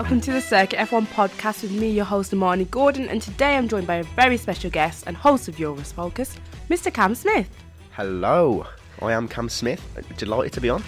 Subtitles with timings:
[0.00, 3.68] Welcome to the Circuit F1 podcast with me, your host, Amani Gordon, and today I'm
[3.68, 6.38] joined by a very special guest and host of Euros Focus,
[6.70, 6.92] Mr.
[6.92, 7.50] Cam Smith.
[7.90, 8.64] Hello,
[9.02, 9.86] I am Cam Smith.
[10.16, 10.82] Delighted to be on.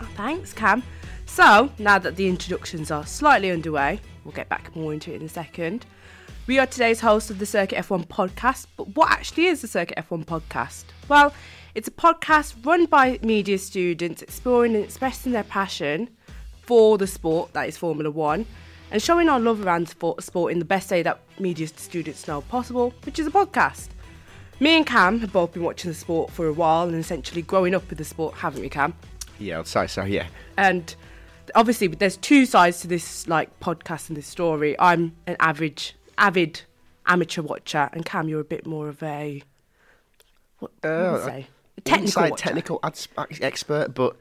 [0.00, 0.82] Oh, thanks, Cam.
[1.26, 5.26] So, now that the introductions are slightly underway, we'll get back more into it in
[5.26, 5.86] a second.
[6.48, 9.96] We are today's host of the Circuit F1 podcast, but what actually is the Circuit
[9.96, 10.86] F1 podcast?
[11.08, 11.32] Well,
[11.76, 16.08] it's a podcast run by media students exploring and expressing their passion
[16.70, 18.46] for the sport that is Formula One
[18.92, 22.42] and showing our love around sport, sport in the best way that media students know
[22.42, 23.88] possible, which is a podcast.
[24.60, 27.74] Me and Cam have both been watching the sport for a while and essentially growing
[27.74, 28.94] up with the sport, haven't we, Cam?
[29.40, 30.28] Yeah, I'd say so, yeah.
[30.56, 30.94] And
[31.56, 34.78] obviously, there's two sides to this like podcast and this story.
[34.78, 36.60] I'm an average, avid
[37.04, 39.42] amateur watcher, and Cam, you're a bit more of a
[40.60, 41.46] what, what Uh, say?
[41.78, 43.08] A technical technical ads-
[43.40, 44.14] expert, but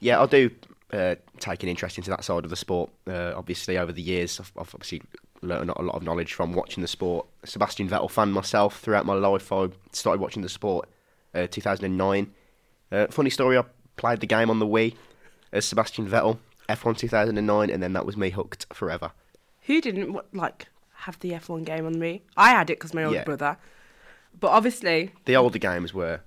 [0.00, 0.50] yeah, I do
[0.92, 2.90] uh, take an interest into that side of the sport.
[3.06, 5.02] Uh, obviously, over the years, I've, I've obviously
[5.42, 7.26] learned a lot of knowledge from watching the sport.
[7.44, 9.50] Sebastian Vettel fan myself throughout my life.
[9.52, 10.88] I started watching the sport
[11.34, 12.32] uh, 2009.
[12.92, 13.64] Uh, funny story, I
[13.96, 14.94] played the game on the Wii
[15.52, 19.12] as Sebastian Vettel, F1 2009, and then that was me hooked forever.
[19.62, 22.22] Who didn't like have the F1 game on me?
[22.36, 23.24] I had it because my older Yeah.
[23.24, 23.56] brother.
[24.38, 26.20] But obviously, The older games were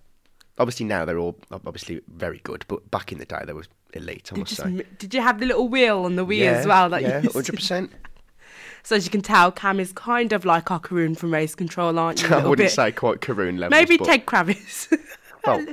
[0.57, 4.31] obviously now they're all obviously very good, but back in the day they were elite.
[4.33, 4.85] I must say.
[4.97, 6.89] did you have the little wheel on the Wii yeah, as well?
[6.89, 7.91] That yeah, hundred percent.
[8.85, 11.97] So as you can tell, Cam is kind of like our Karun from Race Control,
[11.97, 12.27] aren't you?
[12.35, 12.71] I wouldn't bit?
[12.71, 13.71] say quite Karun levels.
[13.71, 14.93] Maybe but, Ted Kravitz.
[15.45, 15.65] Well,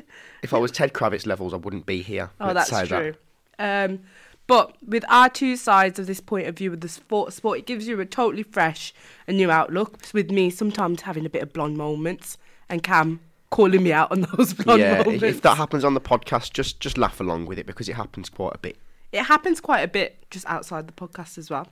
[0.43, 2.31] if I was Ted Kravitz levels, I wouldn't be here.
[2.41, 3.15] Oh, Let's that's say true.
[3.61, 4.01] Um,
[4.49, 7.67] but with our two sides of this point of view of the sport, sport, it
[7.67, 8.93] gives you a totally fresh
[9.29, 9.99] and new outlook.
[10.13, 12.37] With me, sometimes having a bit of blonde moments,
[12.69, 15.25] and Cam calling me out on those blonde Yeah, if, moments.
[15.25, 18.29] if that happens on the podcast, just just laugh along with it because it happens
[18.29, 18.77] quite a bit.
[19.13, 21.69] It happens quite a bit just outside the podcast as well.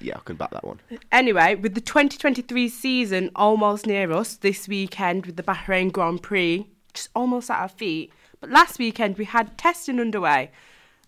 [0.00, 0.80] Yeah, I can back that one.
[1.10, 6.66] Anyway, with the 2023 season almost near us this weekend with the Bahrain Grand Prix
[6.92, 8.12] just almost at our feet.
[8.40, 10.50] But last weekend we had testing underway.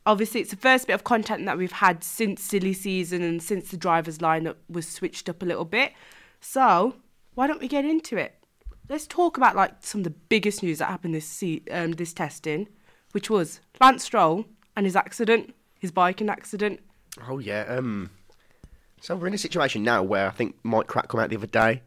[0.06, 3.70] Obviously, it's the first bit of content that we've had since silly season and since
[3.70, 5.92] the drivers' lineup was switched up a little bit.
[6.40, 6.96] So,
[7.34, 8.34] why don't we get into it?
[8.88, 12.12] Let's talk about like some of the biggest news that happened this se- um, this
[12.12, 12.68] testing,
[13.12, 14.44] which was Lance Stroll
[14.76, 16.80] and his accident, his biking accident.
[17.28, 17.64] Oh yeah.
[17.68, 18.10] Um.
[19.00, 21.46] So we're in a situation now where I think Mike Krack come out the other
[21.46, 21.82] day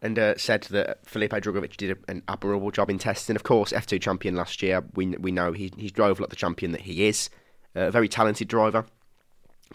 [0.00, 3.36] and uh, said that Felipe Drugovich did a, an admirable job in testing.
[3.36, 4.84] Of course, F2 champion last year.
[4.94, 7.30] We we know he he drove like the champion that he is.
[7.74, 8.84] Uh, a very talented driver.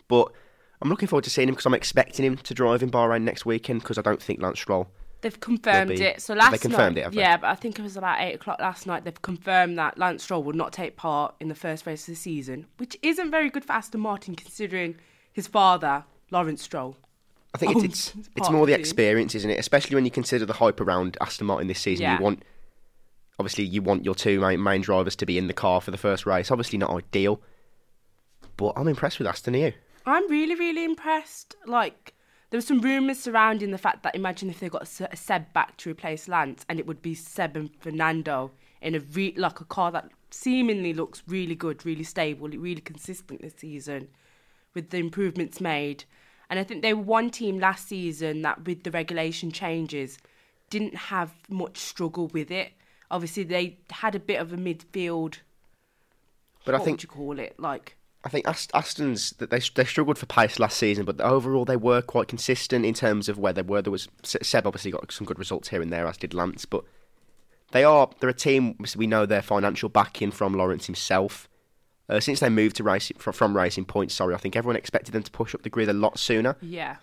[0.07, 0.31] But
[0.81, 3.45] I'm looking forward to seeing him because I'm expecting him to drive in Bahrain next
[3.45, 4.87] weekend because I don't think Lance Stroll.
[5.27, 6.21] They've confirmed be- it.
[6.21, 8.59] So They last confirmed night, it, yeah, but I think it was about eight o'clock
[8.59, 9.03] last night.
[9.03, 12.15] They've confirmed that Lance Stroll will not take part in the first race of the
[12.15, 14.95] season, which isn't very good for Aston Martin considering
[15.33, 16.95] his father, Lawrence Stroll.
[17.53, 19.59] I think Oh, it's it's, it's it's more the experience, isn't it?
[19.59, 22.03] Especially when you consider the hype around Aston Martin this season.
[22.03, 22.17] Yeah.
[22.17, 22.43] You want
[23.39, 25.97] obviously you want your two main, main drivers to be in the car for the
[25.97, 26.51] first race.
[26.51, 27.41] Obviously not ideal,
[28.55, 29.55] but I'm impressed with Aston.
[29.55, 29.73] Are you?
[30.05, 31.55] I'm really, really impressed.
[31.65, 32.13] Like,
[32.49, 35.51] there were some rumours surrounding the fact that imagine if they got a Se- Seb
[35.53, 39.59] back to replace Lance, and it would be Seb and Fernando in a re- like
[39.59, 44.07] a car that seemingly looks really good, really stable, really consistent this season,
[44.73, 46.05] with the improvements made.
[46.49, 50.17] And I think they were one team last season that, with the regulation changes,
[50.69, 52.71] didn't have much struggle with it.
[53.11, 55.39] Obviously, they had a bit of a midfield.
[56.65, 57.59] But I think would you call it?
[57.59, 61.77] Like I think Aston's that they they struggled for pace last season, but overall they
[61.77, 63.81] were quite consistent in terms of where they were.
[63.81, 66.83] There was Seb obviously got some good results here and there, as did Lance, but
[67.71, 68.77] they are they're a team.
[68.95, 71.47] We know their financial backing from Lawrence himself.
[72.09, 75.13] Uh, since they moved to racing from, from Racing Point, sorry, I think everyone expected
[75.13, 76.55] them to push up the grid a lot sooner.
[76.61, 76.97] yeah.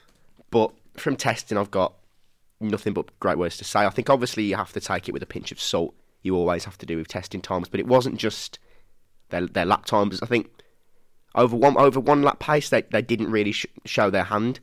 [0.51, 1.95] But from testing, I've got
[2.61, 3.81] nothing but great words to say.
[3.81, 5.95] I think obviously you have to take it with a pinch of salt.
[6.23, 8.59] You always have to do with testing times, but it wasn't just
[9.29, 10.23] their their lap times.
[10.23, 10.49] I think
[11.35, 14.61] over one over one lap pace, they they didn't really sh- show their hand.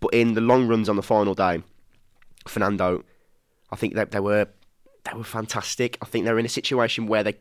[0.00, 1.62] But in the long runs on the final day,
[2.46, 3.04] Fernando,
[3.70, 4.48] I think they they were
[5.04, 5.98] they were fantastic.
[6.02, 7.34] I think they're in a situation where they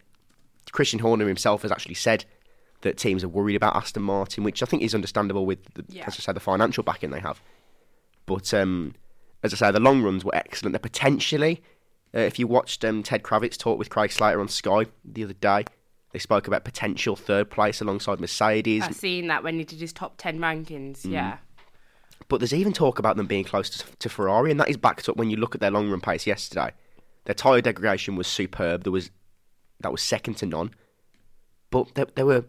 [0.71, 2.25] Christian Horner himself has actually said
[2.81, 6.03] that teams are worried about Aston Martin, which I think is understandable with, the, Yeah.
[6.05, 7.41] as I say, the financial backing they have.
[8.25, 8.95] But um,
[9.41, 10.73] as I say, the long runs were excellent.
[10.73, 11.61] They're potentially,
[12.13, 15.33] uh, if you watched um, Ted Kravitz talk with Craig Slater on Sky the other
[15.33, 15.63] day,
[16.13, 18.83] they spoke about potential third place alongside Mercedes.
[18.83, 21.11] I've seen that when he did his top 10 rankings, Mm.
[21.11, 21.37] yeah.
[22.29, 25.09] But there's even talk about them being close to, to Ferrari, and that is backed
[25.09, 26.71] up when you look at their long run pace yesterday.
[27.25, 28.83] Their tyre degradation was superb.
[28.83, 29.09] There was
[29.81, 30.71] that was second to none.
[31.69, 32.45] But they, they were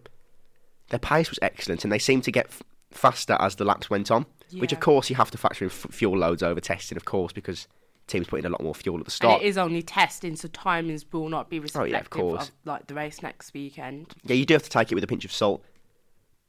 [0.91, 2.63] their pace was excellent, and they seemed to get f-
[2.93, 5.87] faster as the laps went on, which of course you have to factor in f-
[5.91, 7.67] fuel loads over testing, of course, because
[8.07, 9.35] teams put in a lot more fuel at the start.
[9.35, 12.49] And it is only testing, so timings will not be Oh, yeah, of course.
[12.49, 14.15] of like the race next weekend.
[14.25, 15.65] Yeah, you do have to take it with a pinch of salt.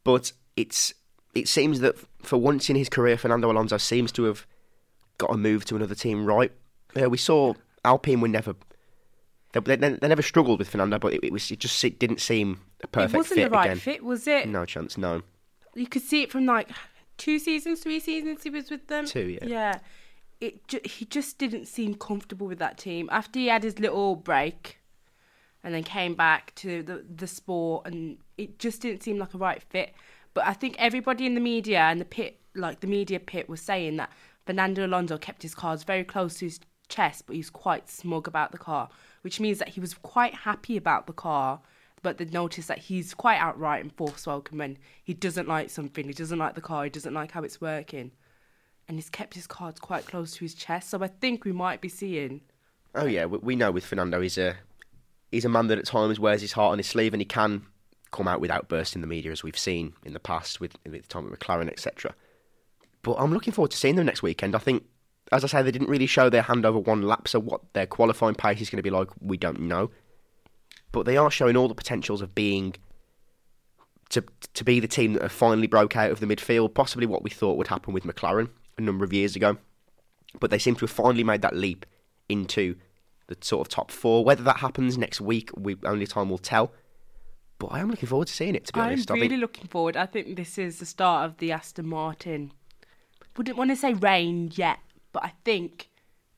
[0.04, 0.94] But it's
[1.34, 4.46] it seems that for once in his career, Fernando Alonso seems to have
[5.18, 6.52] got a move to another team right.
[7.00, 7.54] Uh, we saw
[7.84, 8.56] Alpine were never
[9.54, 12.20] they, they, they never struggled with Fernando, but it, it was it just it didn't
[12.22, 13.78] seem a perfect it wasn't fit the right again.
[13.80, 14.48] fit, was it?
[14.50, 15.22] No chance, no.
[15.74, 16.70] You could see it from like
[17.18, 19.06] two seasons, three seasons he was with them.
[19.06, 19.48] Two, yeah.
[19.48, 19.80] Yeah.
[20.46, 24.16] It ju- he just didn't seem comfortable with that team after he had his little
[24.16, 24.80] break,
[25.64, 29.40] and then came back to the the sport, and it just didn't seem like a
[29.40, 29.94] right fit.
[30.36, 33.62] But I think everybody in the media and the pit, like the media pit, was
[33.62, 34.12] saying that
[34.46, 36.60] Fernando Alonso kept his cards very close to his
[36.90, 38.90] chest, but he was quite smug about the car,
[39.22, 41.62] which means that he was quite happy about the car.
[42.04, 43.92] But they noticed that he's quite outright and
[44.28, 47.42] welcome when he doesn't like something, he doesn't like the car, he doesn't like how
[47.42, 48.12] it's working.
[48.88, 50.90] And he's kept his cards quite close to his chest.
[50.90, 52.42] So I think we might be seeing
[52.96, 54.56] Oh yeah, we, we know with Fernando he's a
[55.32, 57.66] he's a man that at times wears his heart on his sleeve, and he can
[58.12, 61.02] come out with outbursts in the media as we've seen in the past with with
[61.02, 62.16] the time with McLaren, etc.
[63.02, 64.56] But I'm looking forward to seeing them next weekend.
[64.56, 64.84] I think,
[65.32, 67.86] as I say, they didn't really show their hand over one lap, so what their
[67.86, 69.92] qualifying pace is going to be like, we don't know.
[70.92, 72.76] But they are showing all the potentials of being
[74.10, 74.24] to
[74.54, 77.30] to be the team that have finally broke out of the midfield, possibly what we
[77.30, 79.58] thought would happen with McLaren a number of years ago.
[80.40, 81.86] But they seem to have finally made that leap
[82.28, 82.76] into
[83.28, 84.24] the sort of top four.
[84.24, 86.72] Whether that happens next week, we only time will tell.
[87.58, 88.66] But I am looking forward to seeing it.
[88.66, 88.90] To be honest.
[88.90, 89.98] I'm honest, I really think looking forward.
[89.98, 92.52] I think this is the start of the Aston Martin.
[93.38, 94.80] Wouldn't want to say reign yet,
[95.12, 95.90] but I think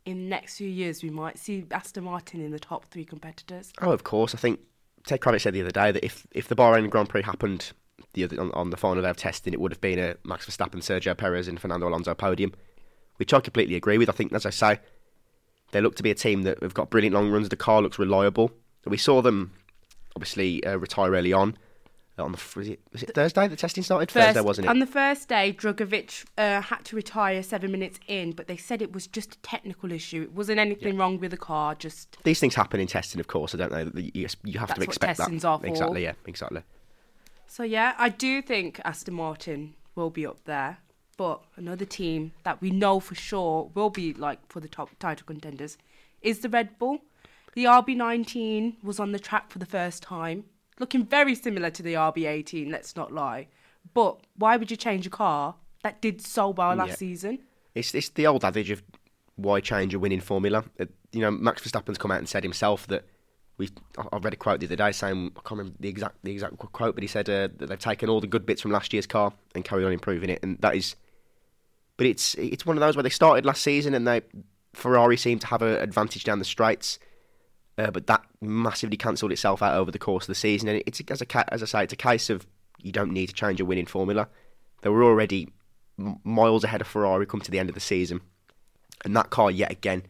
[0.05, 3.73] in the next few years we might see Aston Martin in the top three competitors.
[3.81, 4.33] Oh, of course.
[4.33, 4.59] I think
[5.05, 7.71] Ted Kravitz said the other day that if, if the Bahrain Grand Prix happened
[8.17, 10.45] the other, on, on the final day of testing, it would have been a Max
[10.45, 12.53] Verstappen, Sergio Perez, and Fernando Alonso podium,
[13.17, 14.09] which I completely agree with.
[14.09, 14.79] I think, as I say,
[15.71, 17.49] they look to be a team that have got brilliant long runs.
[17.49, 18.51] The car looks reliable.
[18.85, 19.53] We saw them
[20.15, 21.57] obviously uh, retire early on.
[22.17, 24.09] uh, On the was it, was it Thursday the testing started?
[24.09, 24.69] Thursday, wasn't it?
[24.69, 28.81] On the first day, Drugovich uh, had to retire seven minutes in, but they said
[28.81, 30.21] it was just a technical issue.
[30.23, 33.53] It wasn't anything wrong with the car, just These things happen in testing, of course.
[33.53, 33.91] I don't know.
[33.95, 35.23] You, you have That's to what expect that.
[35.23, 35.67] testing's are for.
[35.67, 36.03] Exactly.
[36.03, 36.13] Yeah.
[36.25, 36.61] Exactly.
[37.47, 40.77] So yeah, I do think Aston Martin will be up there,
[41.17, 45.25] but another team that we know for sure will be like for the top title
[45.25, 45.77] contenders
[46.21, 46.99] is the Red Bull.
[47.53, 50.43] The RB19 was on the track for the first time,
[50.79, 52.71] looking very similar to the RB18.
[52.71, 53.47] Let's not lie.
[53.93, 56.95] But why would you change a car that did so well last Yeah.
[56.95, 57.39] season?
[57.73, 58.83] It's it's the old adage of
[59.35, 60.65] why change a winning formula.
[60.79, 63.05] Uh, you know, Max Verstappen's come out and said himself that
[63.57, 63.69] we.
[63.97, 66.57] I read a quote the other day saying I can't remember the exact the exact
[66.57, 69.07] quote, but he said uh, that they've taken all the good bits from last year's
[69.07, 70.95] car and carried on improving it, and that is.
[71.97, 74.21] But it's it's one of those where they started last season and they
[74.73, 76.99] Ferrari seemed to have an advantage down the straights,
[77.77, 80.69] uh, but that massively cancelled itself out over the course of the season.
[80.69, 82.45] And it's as a as I say, it's a case of
[82.79, 84.27] you don't need to change a winning formula.
[84.81, 85.49] They were already
[86.23, 88.21] miles ahead of Ferrari come to the end of the season,
[89.03, 90.03] and that car yet again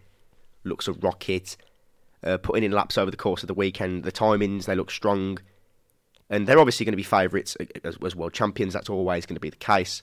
[0.65, 1.55] looks a rocket.
[2.23, 5.37] Uh, putting in laps over the course of the weekend, the timings they look strong,
[6.29, 8.73] and they're obviously going to be favourites as, as world champions.
[8.73, 10.01] That's always going to be the case.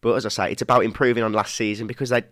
[0.00, 2.22] But as I say, it's about improving on last season because they,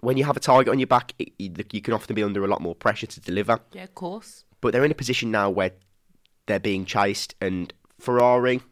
[0.00, 2.44] when you have a target on your back, it, you, you can often be under
[2.44, 3.58] a lot more pressure to deliver.
[3.72, 4.44] Yeah, of course.
[4.60, 5.72] But they're in a position now where
[6.46, 8.62] they're being chased, and Ferrari,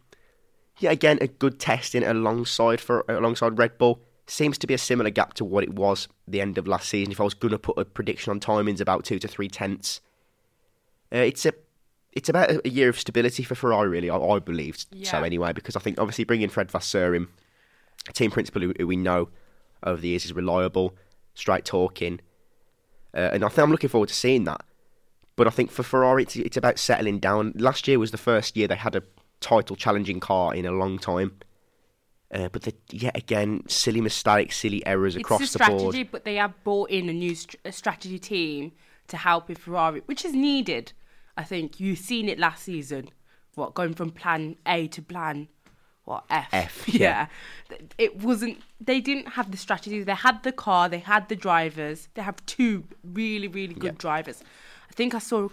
[0.78, 5.10] yeah, again a good testing alongside for alongside Red Bull seems to be a similar
[5.10, 7.12] gap to what it was the end of last season.
[7.12, 10.00] If I was going to put a prediction on timings, about two to three tenths.
[11.12, 11.52] Uh, it's a
[12.12, 14.08] it's about a, year of stability for Ferrari, really.
[14.08, 17.28] I, I believe so anyway, because I think obviously bringing Fred Vasseur in,
[18.08, 19.28] a team principal who, who we know
[19.82, 20.94] over the years is reliable,
[21.34, 22.20] straight talking,
[23.14, 24.62] uh, and I think I'm looking forward to seeing that.
[25.36, 27.52] But I think for Ferrari, it's, it's about settling down.
[27.56, 29.02] Last year was the first year they had a
[29.40, 31.32] title challenging car in a long time.
[32.34, 36.08] Uh, but the, yet again, silly mistakes, silly errors across it's a the strategy, board.
[36.10, 38.72] but they have brought in a new st- strategy team
[39.06, 40.92] to help with Ferrari, which is needed.
[41.36, 43.10] I think you've seen it last season.
[43.54, 45.46] What going from plan A to plan
[46.04, 46.48] what F?
[46.52, 47.28] F, yeah.
[47.96, 48.58] It wasn't.
[48.80, 50.02] They didn't have the strategy.
[50.02, 50.88] They had the car.
[50.88, 52.08] They had the drivers.
[52.14, 53.98] They have two really, really good Yeah.
[53.98, 54.42] drivers.
[54.90, 55.50] I think I saw a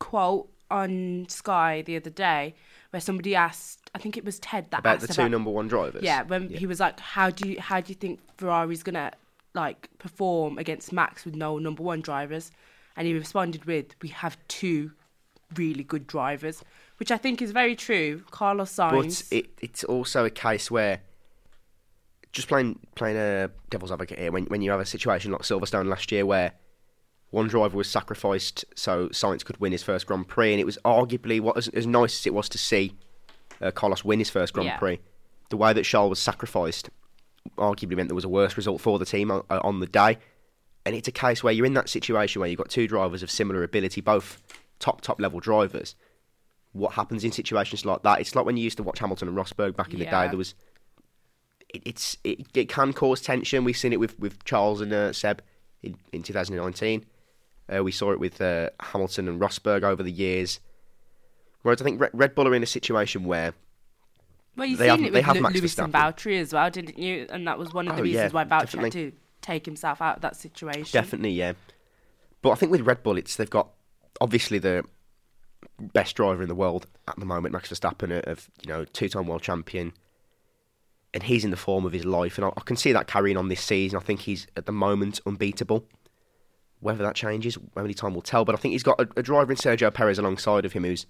[0.00, 2.54] quote on Sky the other day
[2.90, 3.85] where somebody asked.
[3.96, 6.02] I think it was Ted that About the two number one drivers.
[6.02, 9.10] yeah, when he was like, "How do you how do you think Ferrari's gonna
[9.54, 12.52] like perform against Max with no number one drivers?"
[12.94, 14.92] And he responded with, "We have two
[15.56, 16.62] really good drivers,
[16.98, 18.22] which I think is very true.
[18.30, 19.30] Carlos Sainz.
[19.30, 21.00] But it, it's also a case where
[22.32, 24.30] just playing playing a devil's advocate here.
[24.30, 26.52] When when you have a situation like Silverstone last year, where
[27.30, 30.76] one driver was sacrificed so Sainz could win his first Grand Prix, and it was
[30.84, 32.92] arguably what as, as nice as it was to see
[33.60, 34.78] uh, Carlos win his first Grand Yeah.
[34.78, 35.00] Prix.
[35.50, 36.90] The way that Charles was sacrificed
[37.56, 40.18] arguably meant there was a worse result for the team on, uh, on the day.
[40.84, 43.30] And it's a case where you're in that situation where you've got two drivers of
[43.30, 44.40] similar ability, both
[44.78, 45.94] top top level drivers.
[46.72, 48.20] What happens in situations like that?
[48.20, 50.28] It's like when you used to watch Hamilton and Rosberg back in the day.
[50.28, 50.54] There was
[51.72, 53.64] it, it's it, it can cause tension.
[53.64, 55.42] We've seen it with with Charles and uh, Seb
[55.82, 57.04] in, in 2019.
[57.74, 60.60] Uh, we saw it with uh, Hamilton and Rosberg over the years.
[61.66, 63.52] Whereas I think Red, Bull are in a situation where
[64.56, 65.92] Well, you've They seen have- it with Max Lewis and.
[65.92, 67.26] Valtteri as well, didn't you?
[67.28, 68.84] And that was one of the Oh, reasons yeah, why Valtteri definitely.
[69.02, 70.88] had to take himself out of that situation.
[70.92, 71.54] Definitely, yeah.
[72.40, 73.70] But I think with Red Bull, it's they've got
[74.20, 74.84] obviously the
[75.80, 79.42] best driver in the world at the moment, Max Verstappen, of you know two-time world
[79.42, 79.92] champion,
[81.12, 83.36] and he's in the form of his life, and I, I can see that carrying
[83.36, 83.98] on this season.
[83.98, 85.84] I think he's at the moment unbeatable.
[86.78, 88.44] Whether that changes, only time will tell.
[88.44, 91.06] But I think he's got a, a driver in Sergio Perez alongside of him who's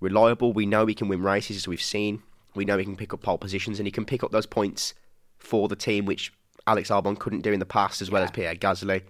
[0.00, 0.52] reliable.
[0.52, 2.22] We know he can win races, as we've seen.
[2.54, 4.94] We know he can pick up pole positions, and he can pick up those points
[5.38, 6.32] for the team, which
[6.66, 9.02] Alex Albon couldn't do in the past, as well as Pierre Gasly.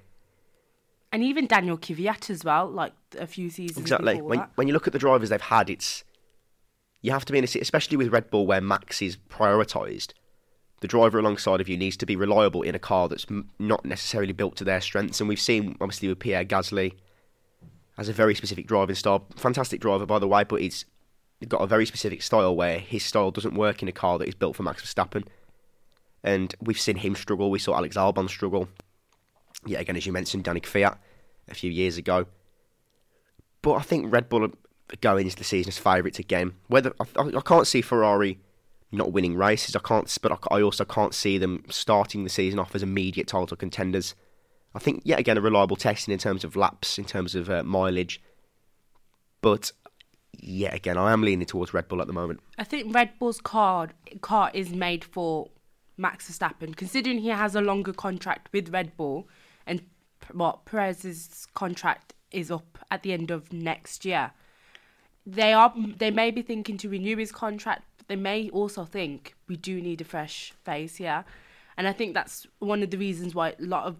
[1.10, 4.20] And even Daniel Kvyat as well, like a few seasons Exactly.
[4.20, 4.50] When that.
[4.56, 6.04] when you look at the drivers they've had, it's
[7.00, 10.12] you have to be in a especially with Red Bull where Max is prioritised.
[10.80, 13.84] The driver alongside of you needs to be reliable in a car that's m- not
[13.84, 16.94] necessarily built to their strengths, and we've seen obviously with Pierre Gasly
[17.98, 19.26] has a very specific driving style.
[19.36, 20.86] Fantastic driver, by the way, but he's
[21.48, 24.36] got a very specific style where his style doesn't work in a car that is
[24.36, 25.24] built for Max Verstappen.
[26.22, 27.50] And we've seen him struggle.
[27.50, 28.68] We saw Alex Albon struggle.
[29.66, 30.96] Yeah, again, as you mentioned, Danny Kvyat
[31.48, 32.26] a few years ago.
[33.62, 34.52] But I think Red Bull are
[35.00, 36.54] going into the season as favourites again.
[36.68, 38.38] Whether I, I, I can't see Ferrari
[38.92, 42.60] not winning races, I can't, but I, I also can't see them starting the season
[42.60, 44.14] off as immediate title contenders.
[44.78, 47.64] I think yet again a reliable testing in terms of laps, in terms of uh,
[47.64, 48.22] mileage.
[49.40, 49.72] But
[50.32, 52.38] yet again, I am leaning towards Red Bull at the moment.
[52.58, 53.88] I think Red Bull's car
[54.20, 55.48] car is made for
[55.96, 59.28] Max Verstappen, considering he has a longer contract with Red Bull,
[59.66, 59.82] and
[60.30, 64.30] what Perez's contract is up at the end of next year.
[65.26, 69.34] They are they may be thinking to renew his contract, but they may also think
[69.48, 71.24] we do need a fresh face here,
[71.76, 73.96] and I think that's one of the reasons why a lot of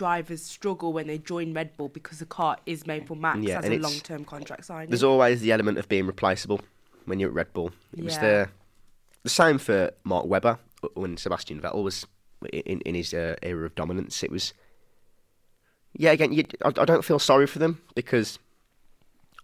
[0.00, 3.58] drivers struggle when they join Red Bull because the car is made for Max Yeah,
[3.58, 4.88] as a long term contract signing.
[4.88, 6.58] There's always the element of being replaceable
[7.04, 7.70] when you're at Red Bull.
[7.94, 8.48] It was the
[9.22, 10.58] the same for Mark Webber
[10.94, 12.06] when Sebastian Vettel was
[12.50, 14.22] in in his uh, era of dominance.
[14.22, 14.54] It was
[15.92, 16.12] yeah.
[16.12, 18.38] Again, you, I, I don't feel sorry for them because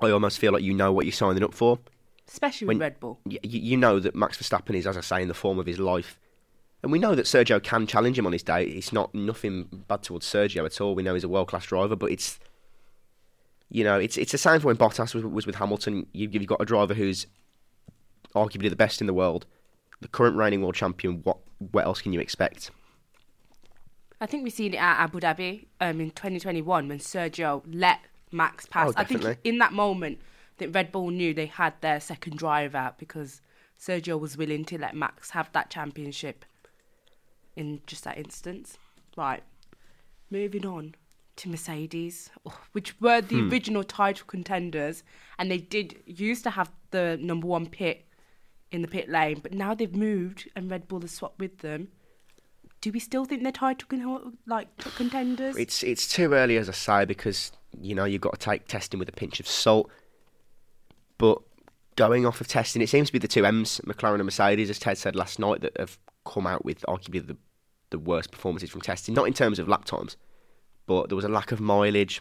[0.01, 1.79] I almost feel like you know what you're signing up for.
[2.27, 3.21] Especially when- with Red Bull.
[3.29, 5.79] You, you know that Max Verstappen is, as I say, in the form of his
[5.79, 6.19] life.
[6.87, 8.63] And we know that Sergio can challenge him on his day.
[8.63, 10.95] It's not nothing bad towards Sergio at all.
[10.95, 12.39] We know he's a world class driver, but it's
[13.69, 16.07] you know it's it's the same for when Bottas was, was with Hamilton.
[16.13, 17.27] You, you've got a driver who's
[18.37, 19.47] arguably the best in the world,
[20.01, 21.23] the current reigning world champion.
[21.25, 21.39] What
[21.73, 22.71] what else can you expect?
[24.21, 27.99] I think we've seen it at Abu Dhabi um, in 2021 when Sergio let
[28.31, 28.91] Max pass.
[28.91, 30.21] Oh, I think in that moment
[30.59, 33.41] that Red Bull knew they had their second driver out because
[33.77, 36.45] Sergio was willing to let Max have that championship
[37.57, 38.79] in just that instance.
[39.17, 39.43] Right,
[40.31, 40.95] moving on
[41.37, 43.51] to Mercedes, oh, which were the Hmm.
[43.51, 45.03] original title contenders,
[45.39, 48.07] and they did used to have the number one pit
[48.71, 51.89] in the pit lane, but now they've moved and Red Bull has swapped with them.
[52.81, 55.57] Do we still think they're title con- like contenders?
[55.57, 58.99] It's it's too early, as I say, because you know you've got to take testing
[58.99, 59.91] with a pinch of salt.
[61.19, 61.39] But
[61.97, 64.79] going off of testing, it seems to be the two M's, McLaren and Mercedes, as
[64.79, 67.37] Ted said last night, that have come out with arguably the
[67.91, 69.15] the worst performances from testing.
[69.15, 70.17] Not in terms of lap times,
[70.87, 72.21] but there was a lack of mileage.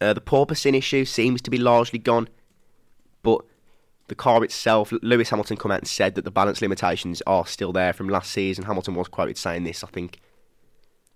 [0.00, 2.28] Uh, the porpoising issue seems to be largely gone,
[3.22, 3.42] but
[4.08, 7.72] the car itself, Lewis Hamilton come out and said that the balance limitations are still
[7.72, 8.64] there from last season.
[8.64, 10.20] Hamilton was quoted saying this, I think,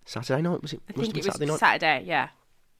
[0.04, 0.82] Saturday night was it?
[0.88, 1.60] I Must think it was Saturday night.
[1.60, 2.28] Saturday, yeah.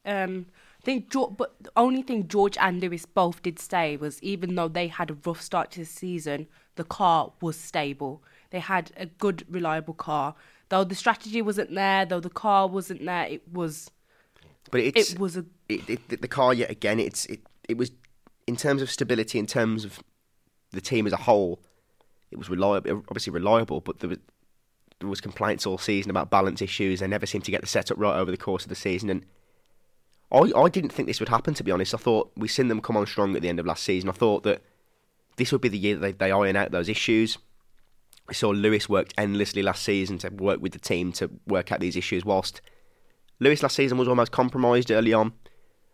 [0.04, 0.47] Um,
[0.80, 4.54] I think, George, but the only thing George and Lewis both did say was even
[4.54, 8.23] though they had a rough start to the season, the car was stable.
[8.50, 10.35] They had a good, reliable car.
[10.69, 13.90] Though the strategy wasn't there, though the car wasn't there, it was
[14.71, 17.00] But it's it was a it, it, the car yet again.
[17.00, 17.90] It's it, it was
[18.47, 20.00] in terms of stability, in terms of
[20.73, 21.61] the team as a whole,
[22.30, 23.04] it was reliable.
[23.09, 24.19] Obviously reliable, but there was
[25.00, 27.00] there was complaints all season about balance issues.
[27.00, 29.25] They never seemed to get the setup right over the course of the season, and
[30.33, 31.95] I, I didn't think this would happen, to be honest.
[31.95, 34.09] I thought we seen them come on strong at the end of last season.
[34.09, 34.62] I thought that
[35.37, 37.38] this would be the year that they, they iron out those issues.
[38.30, 41.80] We saw Lewis worked endlessly last season to work with the team to work out
[41.80, 42.60] these issues, whilst
[43.40, 45.32] Lewis last season was almost compromised early on.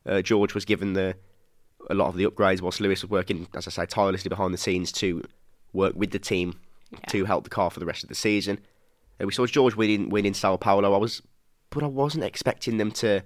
[0.05, 1.17] Uh, George was given the
[1.89, 4.59] a lot of the upgrades, whilst Lewis was working, as I say, tirelessly behind the
[4.59, 5.23] scenes to
[5.73, 6.61] work with the team
[6.93, 6.99] Yeah.
[7.09, 8.59] to help the car for the rest of the season.
[9.19, 10.93] Uh, we saw George winning winning Sao Paulo.
[10.93, 11.23] I was,
[11.71, 13.23] but I wasn't expecting them to,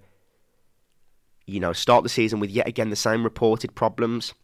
[1.47, 4.35] you know, start the season with yet again the same reported problems.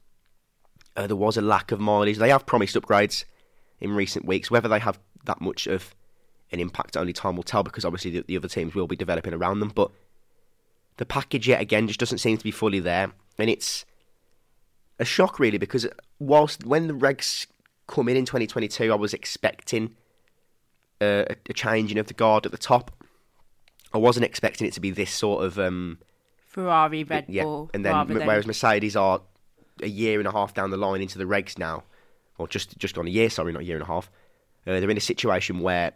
[0.96, 2.16] Uh, there was a lack of mileage.
[2.18, 3.24] They have promised upgrades
[3.80, 4.50] in recent weeks.
[4.50, 5.94] Whether they have that much of
[6.52, 7.62] an impact, only time will tell.
[7.62, 9.72] Because obviously the, the other teams will be developing around them.
[9.74, 9.90] But
[10.96, 13.84] the package yet again just doesn't seem to be fully there, and it's
[14.98, 15.58] a shock really.
[15.58, 15.86] Because
[16.18, 17.46] whilst when the regs
[17.86, 19.94] come in in 2022, I was expecting
[21.00, 22.90] uh, a, changing of the guard at the top.
[23.92, 25.98] I wasn't expecting it to be this sort of um,
[26.46, 29.20] Ferrari, Red yeah, Bull, and then m- than whereas Mercedes are
[29.82, 31.84] a year and a half down the line into the regs now,
[32.38, 34.10] or just just gone a year, sorry, not a year and a half.
[34.66, 35.92] Uh, they're in a situation where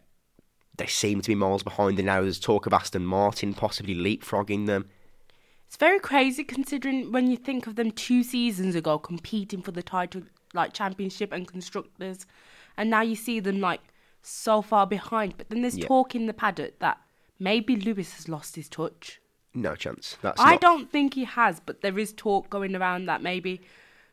[0.77, 4.67] they seem to be miles behind, and now there's talk of Aston Martin possibly leapfrogging
[4.67, 4.89] them.
[5.67, 9.83] It's very crazy considering when you think of them two seasons ago competing for the
[9.83, 10.23] title,
[10.55, 12.27] like championship and constructors,
[12.77, 13.81] and now you see them like
[14.23, 15.35] so far behind.
[15.37, 15.87] But then there's Yeah.
[15.87, 16.99] talk in the paddock that
[17.39, 19.21] maybe Lewis has lost his touch.
[19.55, 20.17] No chance.
[20.23, 23.61] That's I not, don't think he has, but there is talk going around that maybe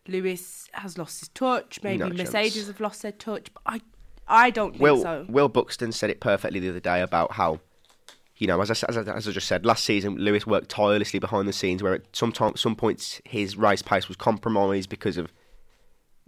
[0.07, 2.33] Lewis has lost his touch, maybe No chance.
[2.33, 3.51] Mercedes have lost their touch.
[3.53, 3.81] But I,
[4.27, 5.25] I don't think Will so.
[5.29, 7.59] Will Buxton said it perfectly the other day about how,
[8.37, 11.19] you know, as I, as I, as I just said, last season Lewis worked tirelessly
[11.19, 15.17] behind the scenes, where at some time, some points his race pace was compromised because
[15.17, 15.31] of,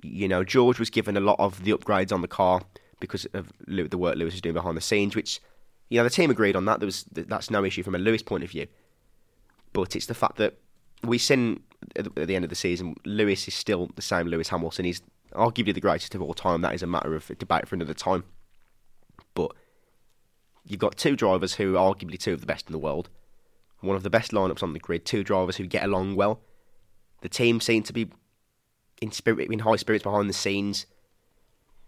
[0.01, 2.62] you know, George was given a lot of the upgrades on the car
[3.00, 5.39] because of the work Lewis was doing behind the scenes, which,
[5.89, 6.79] you know, the team agreed on that.
[6.79, 8.67] There was that's no issue from a Lewis point of view,
[9.74, 10.57] but it's the fact that
[11.03, 11.63] we seen
[11.95, 14.85] at the end of the season, Lewis is still the same Lewis Hamilton.
[14.85, 15.01] He's
[15.33, 16.61] arguably the greatest of all time.
[16.61, 18.24] That is a matter of debate for another time.
[19.33, 19.51] But
[20.65, 23.09] you've got two drivers who are arguably two of the best in the world.
[23.81, 25.05] One of the best lineups on the grid.
[25.05, 26.42] Two drivers who get along well.
[27.22, 28.09] The team seem to be
[29.01, 30.85] in spirit, in high spirits behind the scenes.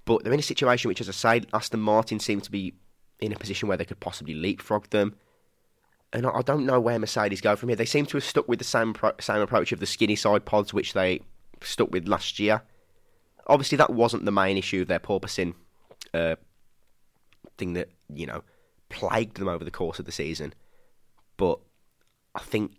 [0.06, 2.74] But they're in a situation which, as I say, Aston Martin seem to be
[3.20, 5.16] in a position where they could possibly leapfrog them.
[6.14, 7.76] And I I don't know where Mercedes go from here.
[7.76, 10.46] They seem to have stuck with the same pro- same approach of the skinny side
[10.46, 11.22] pods, which they
[11.62, 12.62] stuck with last year.
[13.48, 15.54] Obviously, that wasn't the main issue of their porpoising
[16.14, 16.36] uh,
[17.58, 18.44] thing that you know
[18.90, 20.54] plagued them over the course of the season.
[21.38, 21.60] But
[22.36, 22.74] I think,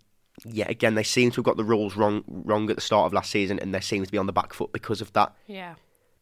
[0.45, 3.13] yeah, again, they seem to have got the rules wrong wrong at the start of
[3.13, 5.35] last season, and they seem to be on the back foot because of that.
[5.47, 5.75] Yeah.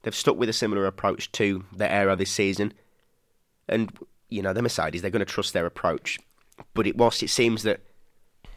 [0.04, 2.74] They've stuck with a similar approach to their era this season,
[3.67, 3.91] and
[4.30, 6.19] you know the Mercedes they're going to trust their approach.
[6.74, 7.82] But it whilst it seems that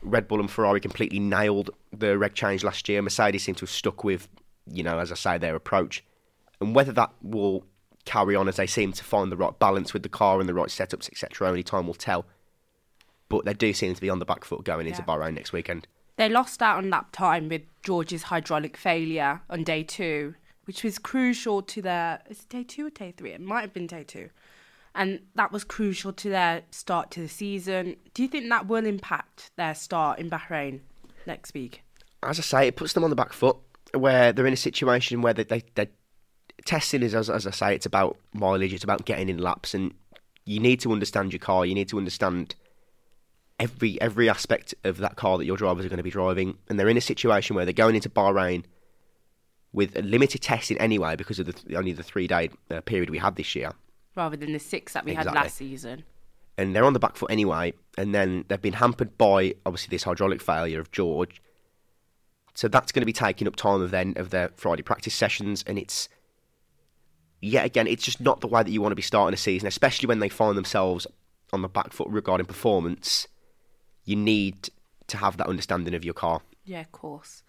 [0.03, 3.71] Red Bull and Ferrari completely nailed the reg change last year, Mercedes seem to have
[3.71, 4.29] stuck with
[4.71, 6.05] you know as I say their approach,
[6.61, 7.65] and whether that will
[8.05, 10.55] carry on as they seem to find the right balance with the car and the
[10.55, 11.49] right setups etc.
[11.49, 12.27] Only time will tell.
[13.31, 15.07] But they do seem to be on the back foot going into Yeah.
[15.07, 15.89] Bahrain next weekend.
[16.17, 20.99] They lost out on lap time with George's hydraulic failure on day two, which was
[20.99, 22.23] crucial to their.
[22.29, 23.33] Is it day two or day three?
[23.33, 24.29] It might have been day two.
[24.95, 27.97] And that was crucial to their start to the season.
[28.15, 30.81] Do you think that will impact their start in Bahrain
[31.27, 31.85] next week?
[32.29, 33.57] as I say, it puts them on the back foot
[33.93, 35.89] where they're in a situation where they, they, they
[36.65, 39.95] testing is as, as I say, it's about mileage, it's about getting in laps, and
[40.45, 41.67] you need to understand your car.
[41.67, 42.55] You need to understand
[43.61, 46.79] every every aspect of that car that your drivers are going to be driving, and
[46.79, 48.65] they're in a situation where they're going into Bahrain
[49.73, 53.37] with limited testing anyway because of the only the three day uh, period we had
[53.37, 53.73] this year.
[54.15, 56.05] Rather than the six that we had last season.
[56.57, 57.73] and they're on the back foot anyway.
[57.99, 61.43] And then they've been hampered by obviously this hydraulic failure of George.
[62.55, 65.65] So that's going to be taking up time of then of their Friday practice sessions,
[65.67, 66.09] and it's
[67.41, 69.67] yet again, it's just not the way that you want to be starting a season,
[69.67, 71.07] especially when they find themselves
[71.53, 73.27] on the back foot regarding performance.
[74.05, 74.71] You need
[75.09, 76.43] to have that understanding of your car.
[76.65, 77.43] Yeah, of course.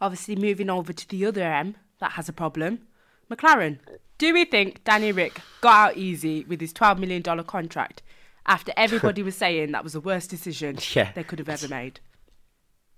[0.00, 2.86] Obviously, moving over to the other M that has a problem
[3.30, 3.78] McLaren.
[4.24, 8.00] Do we think Danny Rick got out easy with his $12 million contract
[8.46, 11.12] after everybody was saying that was the worst decision Yeah.
[11.14, 12.00] they could have ever made?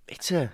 [0.06, 0.52] It's a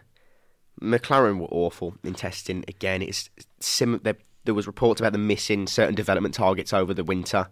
[0.80, 2.64] McLaren were awful in testing.
[2.68, 3.28] Again, it's
[3.60, 4.00] sim.
[4.02, 7.48] There, there was reports about them missing certain development targets over the winter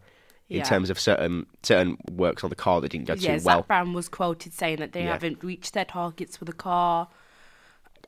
[0.49, 0.65] in Yeah.
[0.65, 3.63] terms of certain certain works on the car that didn't go Yeah, too Zak well.
[3.65, 5.13] Brown was quoted saying that they Yeah.
[5.13, 7.11] haven't reached their targets for the car.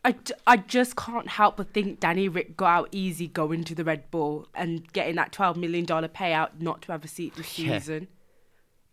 [0.05, 3.75] I, d- I just can't help but think Danny Rick got out easy going to
[3.75, 7.57] the Red Bull and getting that $12 million payout not to have a seat this
[7.59, 7.79] Yeah.
[7.79, 8.09] season.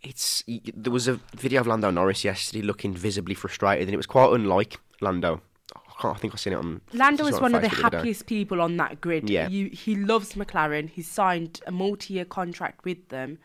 [0.02, 0.44] it's
[0.76, 4.32] there was a video of Lando Norris yesterday looking visibly frustrated, and it was quite
[4.32, 5.42] unlike Lando.
[5.76, 6.82] I, can't, I think I've seen it on.
[6.94, 7.98] Lando is on one of the Facebook other day.
[7.98, 9.30] happiest people on that grid.
[9.30, 9.50] Yeah.
[9.50, 10.90] You, he loves McLaren.
[10.90, 13.40] He signed a multi-year contract with them,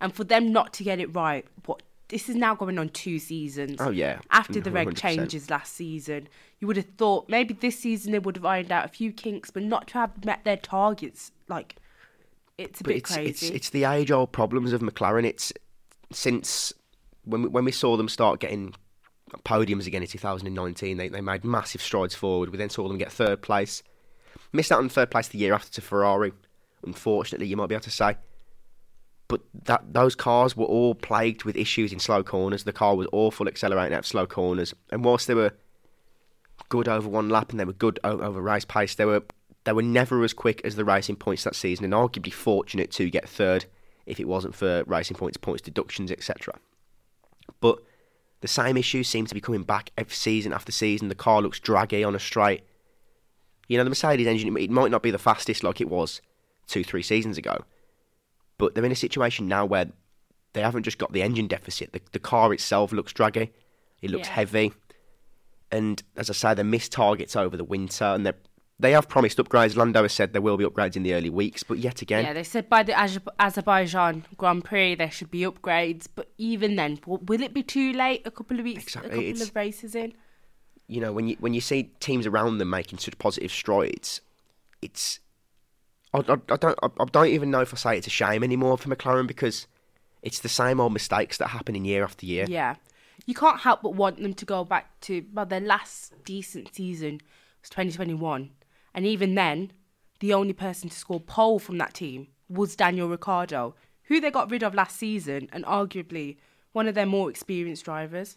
[0.00, 3.18] and for them not to get it right, what this is now going on two
[3.18, 3.76] seasons.
[3.80, 4.96] Oh yeah, After the reg 100%.
[4.96, 8.84] changes last season, you would have thought maybe this season they would have ironed out
[8.84, 11.32] a few kinks, but not to have met their targets.
[11.48, 11.76] Like,
[12.56, 13.28] it's a But bit it's, crazy.
[13.28, 15.24] it's it's the age old problems of McLaren.
[15.24, 15.52] It's
[16.10, 16.72] since
[17.24, 18.74] when we, when we saw them start getting
[19.44, 22.48] podiums again in 2019, they they made massive strides forward.
[22.50, 23.82] We then saw them get third place.
[24.52, 26.32] Missed out on third place the year after to Ferrari.
[26.84, 28.16] Unfortunately, you might be able to say.
[29.28, 32.64] But that those cars were all plagued with issues in slow corners.
[32.64, 35.52] The car was awful accelerating out of slow corners, and whilst they were
[36.68, 39.22] good over one lap and they were good over race pace, they were
[39.64, 43.10] they were never as quick as the racing points that season, and arguably fortunate to
[43.10, 43.66] get third
[44.06, 46.54] if it wasn't for racing points, points deductions, etc.
[47.60, 47.78] But
[48.40, 51.08] the same issues seem to be coming back every season after season.
[51.08, 52.62] The car looks draggy on a straight.
[53.68, 56.22] You know, the Mercedes engine, it might not be the fastest like it was
[56.66, 57.64] two, three seasons ago,
[58.58, 59.86] but they're in a situation now where
[60.52, 61.92] they haven't just got the engine deficit.
[61.92, 63.52] The, the car itself looks draggy.
[64.02, 64.34] It looks Yeah.
[64.34, 64.72] heavy.
[65.70, 68.32] And as I say, they missed targets over the winter, and they
[68.80, 69.76] they have promised upgrades.
[69.76, 72.32] Lando has said there will be upgrades in the early weeks, but yet again, Yeah,
[72.32, 72.94] they said by the
[73.40, 78.22] Azerbaijan Grand Prix there should be upgrades, but even then, will it be too late?
[78.24, 80.14] A couple of weeks, Exactly, a couple it's- of races in.
[80.86, 84.20] you know, when you when you see teams around them making such positive strides,
[84.80, 85.18] it's
[86.14, 88.42] I, I, I don't I, I don't even know if I say it's a shame
[88.42, 89.66] anymore for McLaren because
[90.22, 92.46] it's the same old mistakes that happen in year after year.
[92.48, 92.76] Yeah,
[93.26, 97.20] you can't help but want them to go back to well, their last decent season
[97.62, 98.50] was 2021,
[98.94, 99.72] and even then,
[100.20, 104.50] the only person to score pole from that team was Daniel Ricciardo, who they got
[104.50, 106.36] rid of last season, and arguably
[106.72, 108.36] one of their more experienced drivers.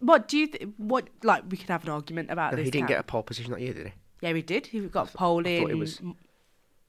[0.00, 2.66] What do you th- what like we can have an argument about No, this?
[2.66, 3.92] he didn't get a pole position that year, did he?
[4.20, 4.66] Yeah, he did.
[4.66, 6.00] He got pole I in thought it was-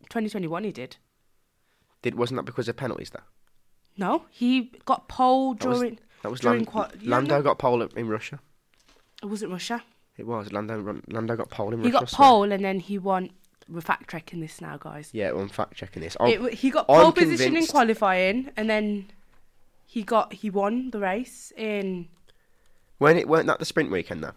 [0.09, 0.63] 2021.
[0.63, 0.97] He did.
[2.01, 3.23] Did wasn't that because of penalties though?
[3.97, 7.43] No, he got pole That was- during That was during Lan- qua- yeah, Lando no,
[7.43, 8.39] got pole in Russia.
[9.21, 9.83] it wasn't Russia.
[10.17, 11.01] It was Lando.
[11.07, 11.99] Lando got pole in He Russia.
[11.99, 13.31] got so- pole and then he won.
[13.67, 15.09] We're fact checking this now, guys.
[15.13, 16.15] Yeah, I'm fact checking this.
[16.21, 19.11] It w he got I'm pole position in convinced- qualifying, and then
[19.85, 22.07] he got he won the race in.
[22.97, 24.33] when it weren't that the sprint weekend though.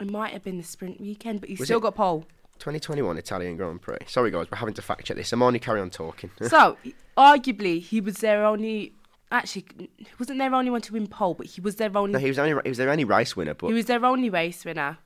[0.00, 2.26] It might have been the sprint weekend, but he Was still it- got pole.
[2.58, 3.98] 2021 Italian Grand Prix.
[4.06, 5.32] Sorry guys, we're having to fact check this.
[5.32, 6.30] I'm only carry on talking.
[6.42, 6.76] so
[7.16, 8.92] arguably, he was their only.
[9.32, 9.66] Actually,
[9.96, 12.12] he wasn't their only one to win pole, but he was their only.
[12.12, 14.30] no, he was only he was their only race winner, but he was their only
[14.30, 14.98] race winner.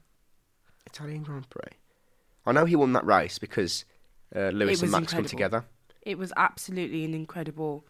[0.86, 1.76] Italian Grand Prix.
[2.46, 3.84] I know he won that race because
[4.34, 5.64] uh, Lewis and Max come together.
[6.02, 7.86] It was absolutely an incredible.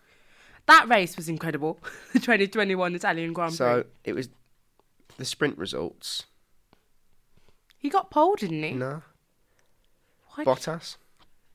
[0.66, 1.78] That race was incredible.
[2.12, 3.56] The 2021 Italian Grand Prix.
[3.56, 4.28] So it was
[5.16, 6.24] the sprint results.
[7.78, 8.72] He got pole, didn't he?
[8.72, 9.02] No,
[10.44, 10.58] What?
[10.58, 10.96] Bottas,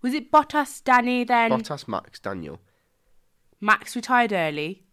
[0.02, 2.60] Was it Bottas, Danny, then Bottas, Max, Daniel.
[3.62, 4.84] Max retired early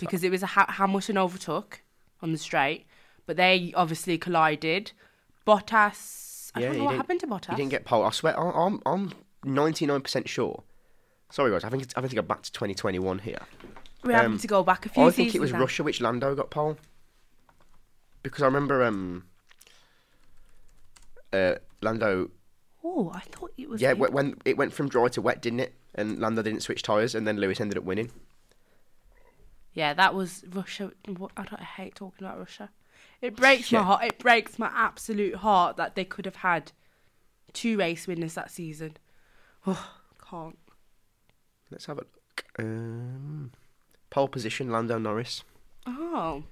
[0.00, 1.82] because it was a ha- Hamilton overtook
[2.20, 2.86] on the straight,
[3.26, 4.92] but they obviously collided.
[5.46, 7.50] Bottas, I Yeah, don't know what happened to Bottas.
[7.50, 8.04] He didn't get pole.
[8.04, 9.12] I swear, I'm I'm
[9.44, 10.62] 99% sure.
[11.30, 13.38] Sorry guys, I think it's, I think to go back to 2021 here.
[14.04, 15.60] Having um, to go back a few I think it was now.
[15.60, 16.76] Russia which Lando got pole.
[18.22, 19.24] Because I remember um
[21.32, 22.30] uh, Lando
[22.84, 23.80] Oh, I thought it was.
[23.80, 25.74] Yeah, when it went from dry to wet, didn't it?
[25.94, 28.10] And Lando didn't switch tyres, and then Lewis ended up winning.
[29.72, 30.92] Yeah, that was Russia.
[31.08, 32.70] I don't I hate talking about Russia.
[33.20, 34.04] It breaks my heart.
[34.04, 36.72] It breaks my absolute heart that they could have had
[37.52, 38.96] two race winners that season.
[39.66, 39.94] Oh,
[40.28, 40.58] can't.
[41.70, 42.44] Let's have a look.
[42.58, 43.52] Um,
[44.10, 45.44] pole position, Lando Norris.
[45.86, 46.44] Oh,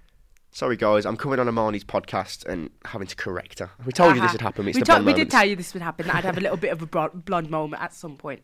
[0.53, 3.71] Sorry, guys, I'm coming on Amani's podcast and having to correct her.
[3.87, 4.67] We told you this would happen.
[4.67, 6.07] It's we, told- we did tell you this would happen.
[6.09, 8.43] That I'd have a little bit of a blonde moment at some point.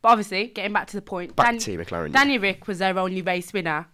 [0.00, 2.12] But obviously, getting back to the point, Back Dan- to McLaren.
[2.12, 3.88] Danny Rick was their only race winner,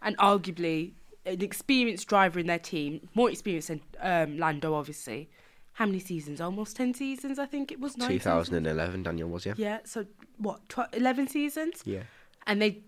[0.00, 0.92] and arguably
[1.26, 5.28] an experienced driver in their team, more experienced than um, Lando, obviously.
[5.74, 6.40] How many seasons?
[6.40, 7.98] Almost ten seasons, I think it was.
[7.98, 8.48] Nine seasons?
[8.48, 9.54] 2011, Daniel was yeah.
[9.58, 9.78] Yeah.
[9.84, 10.06] So
[10.38, 10.66] what?
[10.70, 12.02] Tw- Eleven seasons, Yeah.
[12.46, 12.80] and they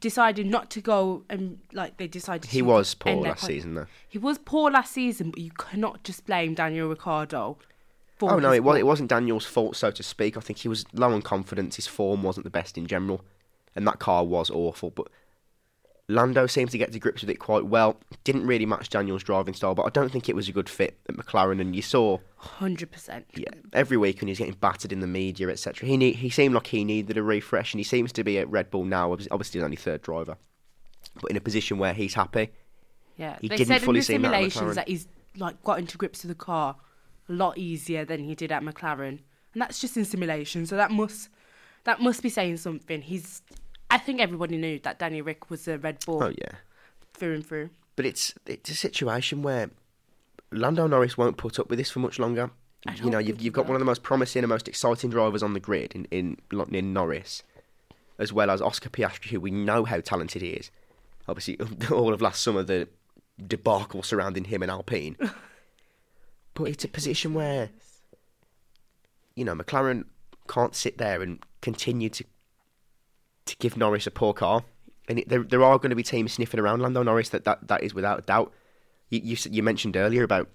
[0.00, 2.50] decided not to go and like they decided.
[2.50, 3.86] He was poor last con- season, though.
[4.08, 7.58] He was poor last season, but you cannot just blame Daniel Ricciardo.
[8.18, 10.36] For Oh no, it was, it wasn't Daniel's fault, so to speak.
[10.36, 11.76] I think he was low on confidence.
[11.76, 13.24] His form wasn't the best in general,
[13.74, 14.90] and that car was awful.
[14.90, 15.08] But
[16.10, 17.98] Lando seemed to get to grips with it quite well.
[18.24, 20.98] Didn't really match Daniel's driving style, but I don't think it was a good fit
[21.08, 21.60] at McLaren.
[21.60, 23.26] And you saw, Hundred percent.
[23.34, 25.86] yeah, every week when he's getting battered in the media, etc.
[25.88, 28.48] He need, he seemed like he needed a refresh, and he seems to be at
[28.50, 29.12] Red Bull now.
[29.12, 30.36] Obviously, he's only third driver.
[31.20, 32.50] but in a position where he's happy.
[33.16, 34.74] Yeah, He they didn't said fully in the see him out simulations McLaren.
[34.76, 36.76] that he's like got into grips with the car
[37.28, 39.20] a lot easier than he did at McLaren,
[39.52, 40.66] and that's just in simulation.
[40.66, 41.28] So that must
[41.84, 43.02] that must be saying something.
[43.02, 43.42] He's.
[43.90, 46.52] I think everybody knew that Danny Rick was a Red Bull Oh yeah,
[47.14, 47.70] through and through.
[47.96, 49.70] but it's it's a situation where
[50.52, 52.50] Lando Norris won't put up with this for much longer.
[53.02, 55.52] You know, you've you've got one of the most promising and most exciting drivers on
[55.52, 56.38] the grid in in,
[56.70, 57.42] in Norris,
[58.18, 60.70] as well as Oscar Piastri, who we know how talented he is.
[61.28, 61.58] Obviously,
[61.90, 62.88] all of last summer the
[63.46, 65.16] debacle surrounding him and Alpine.
[66.54, 67.68] but it's a position where
[69.36, 70.04] you know McLaren
[70.48, 72.24] can't sit there and continue to
[73.46, 74.64] to give Norris a poor car.
[75.08, 77.30] And it, there, there are going to be teams sniffing around Lando Norris.
[77.30, 78.52] That, that, that is without a doubt.
[79.08, 80.48] You, you, you mentioned earlier about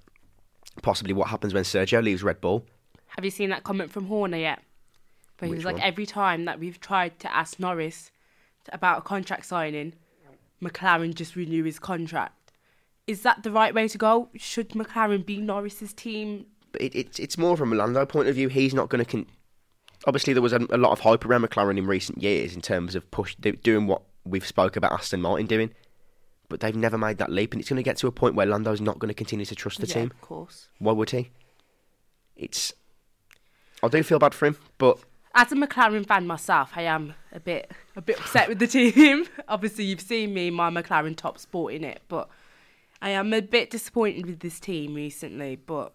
[0.81, 2.65] possibly what happens when Sergio leaves Red Bull.
[3.07, 4.61] Have you seen that comment from Horner yet?
[5.39, 5.83] Where he was like, one?
[5.83, 8.11] every time that we've tried to ask Norris
[8.71, 9.93] about a contract signing,
[10.61, 12.53] McLaren just renew his contract.
[13.07, 14.29] Is that the right way to go?
[14.35, 16.45] Should McLaren be Norris's team?
[16.71, 18.47] But it, it, it's more from a Lando point of view.
[18.47, 19.09] He's not going to.
[19.09, 19.27] Con-
[20.07, 22.95] Obviously, there was a, a lot of hype around McLaren in recent years in terms
[22.95, 25.71] of push doing what we've spoke about Aston Martin doing.
[26.47, 28.45] But they've never made that leap, and it's going to get to a point where
[28.45, 30.11] Lando's not going to continue to trust the yeah, team.
[30.11, 30.67] of course.
[30.77, 31.31] Why would he?
[32.35, 32.73] It's.
[33.81, 34.99] I do feel bad for him, but
[35.33, 39.25] As a McLaren fan myself, I am a bit a bit upset with the team.
[39.47, 42.29] Obviously, you've seen me, my McLaren top sport in it, but
[43.01, 45.55] I am a bit disappointed with this team recently.
[45.55, 45.93] But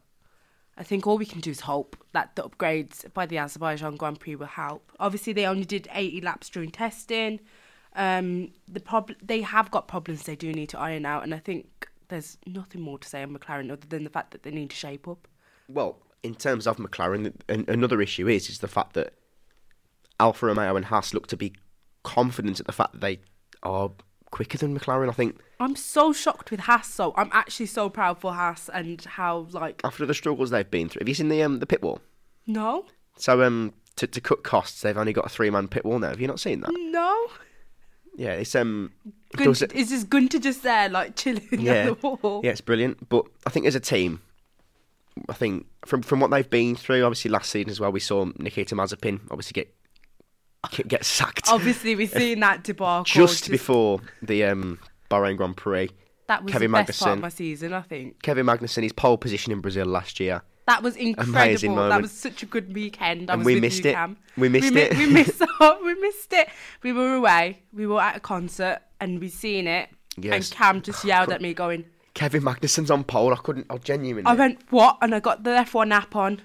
[0.81, 4.19] I think all we can do is hope that the upgrades by the Azerbaijan Grand
[4.19, 4.90] Prix will help.
[4.99, 7.38] Obviously, they only did 80 laps during testing.
[7.95, 11.38] Um, the prob- they have got problems they do need to iron out, and I
[11.38, 14.71] think there's nothing more to say on McLaren other than the fact that they need
[14.71, 15.29] to shape up.
[15.69, 19.12] Well, in terms of McLaren, an- another issue is is the fact that
[20.19, 21.53] Alfa Romeo and Haas look to be
[22.05, 23.21] confident at the fact that they
[23.62, 23.90] are
[24.31, 25.09] quicker than McLaren.
[25.09, 26.88] I think I'm so shocked with Haas.
[26.93, 30.88] So I'm actually so proud for Haas and how like after the struggles they've been
[30.88, 32.01] through, have you seen the um, the pit wall?
[32.47, 35.99] no, So um to, to cut costs, they've only got a three man pit wall
[35.99, 36.09] now.
[36.09, 36.71] Have you not seen that?
[36.73, 37.27] no.
[38.16, 38.93] Yeah, it's um.
[39.37, 42.40] Gunter, a- is just Gunter just there like chilling yeah, on the wall?
[42.43, 43.09] yeah, it's brilliant.
[43.09, 44.21] But I think as a team,
[45.29, 48.27] I think from from what they've been through, obviously last season as well, we saw
[48.38, 49.73] Nikita Mazepin obviously get
[50.70, 51.49] get, get sacked.
[51.49, 54.79] Obviously, we've seen that debacle just before the um,
[55.11, 55.90] Bahrain Grand Prix.
[56.27, 58.23] That was Kevin the best part of my season, I think.
[58.23, 60.42] Kevin Magnussen, his pole position in Brazil last year.
[60.66, 61.75] That was incredible.
[61.88, 63.29] That was such a good weekend.
[63.29, 63.94] I And was we with missed you, it.
[63.94, 64.16] Cam.
[64.37, 64.96] We missed mi- it.
[64.96, 65.42] we missed.
[65.61, 66.49] oh, we missed it.
[66.85, 67.62] We were away.
[67.73, 69.88] We were at a concert and we seen it.
[70.16, 70.51] Yes.
[70.51, 73.33] And Cam just yelled at me, going, Kevin Magnussen's on pole.
[73.33, 73.66] I couldn't.
[73.70, 74.29] I genuinely.
[74.31, 74.99] I went, what?
[75.03, 76.42] And I got the F1 app on,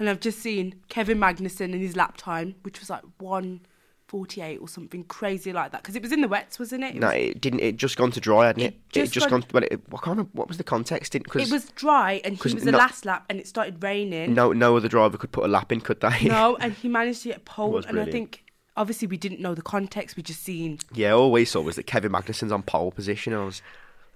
[0.00, 4.68] and I've just seen Kevin Magnussen in his lap time, which was like 148 or
[4.68, 5.82] something crazy like that.
[5.82, 6.96] Because it was in the wets, wasn't it?
[6.96, 7.60] It, no, was, it didn't.
[7.60, 8.64] It just gone to dry, hadn't it?
[8.64, 9.48] It It just just gone- gone.
[9.52, 11.12] Well, it, I can't remember what was the context.
[11.12, 13.46] Didn't because it was dry, and he 'cause was the no- last lap, and it
[13.46, 14.34] started raining.
[14.34, 16.24] no no other driver could put a lap in, could they?
[16.24, 17.78] No, and he managed to get pole.
[17.86, 18.44] And I think,
[18.76, 20.16] obviously, we didn't know the context.
[20.16, 20.78] We just seen.
[20.92, 23.32] yeah, all we saw was that Kevin Magnussen's on pole position.
[23.34, 23.62] I was.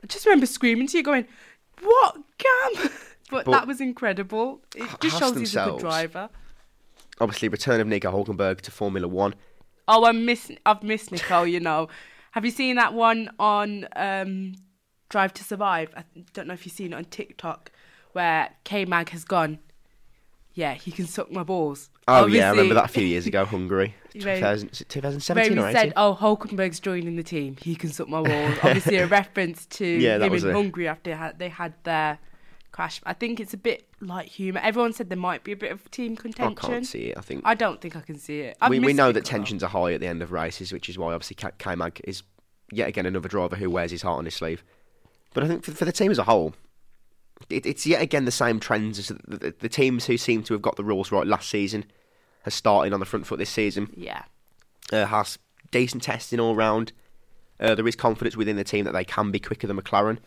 [0.03, 1.27] I just remember screaming to you, going,
[1.83, 2.91] what, Cam?
[3.31, 4.61] But, But- that was incredible.
[4.77, 6.29] It just shows he's a good driver.
[7.21, 9.35] Obviously, return of Nico Hulkenberg to Formula One.
[9.87, 11.47] Oh, I miss I've missed Nicole.
[11.47, 11.89] You know,
[12.33, 14.55] have you seen that one on um,
[15.11, 15.91] Drive to Survive?
[15.97, 17.71] I don't know if you've seen it on TikTok,
[18.13, 19.59] where K Mag has gone.
[20.55, 21.91] Yeah, he can suck my balls.
[22.09, 25.69] Oh yeah, I remember that a few years ago, Hungary, Very- 2000, 2017 or he
[25.69, 25.81] 18.
[25.81, 27.57] said, "Oh, Hulkenberg's joining the team.
[27.61, 31.49] He can suck my balls." Obviously, a reference to Yeah, him in Hungary after they
[31.49, 32.19] had their
[32.75, 33.01] crash.
[33.05, 34.61] I think it's a bit like humour.
[34.63, 36.59] Everyone said there might be a bit of team contention.
[36.59, 37.17] I can't see it.
[37.17, 38.57] I think I don't think I can see it.
[38.61, 40.99] I've we, we know that tensions are high at the end of races, which is
[40.99, 42.25] why obviously K- K-Mag is
[42.73, 44.65] yet again another driver who wears his heart on his sleeve.
[45.35, 46.55] But I think for, for the team as a whole,
[47.49, 50.55] it, it's yet again the same trends as the, the, the teams who seem to
[50.55, 51.85] have got the rules right last season
[52.45, 53.89] are starting on the front foot this season.
[53.97, 54.25] Yeah.
[54.93, 55.39] Uh, has
[55.71, 56.93] decent testing all round.
[57.61, 60.19] Uh, there is confidence within the team that they can be quicker than McLaren.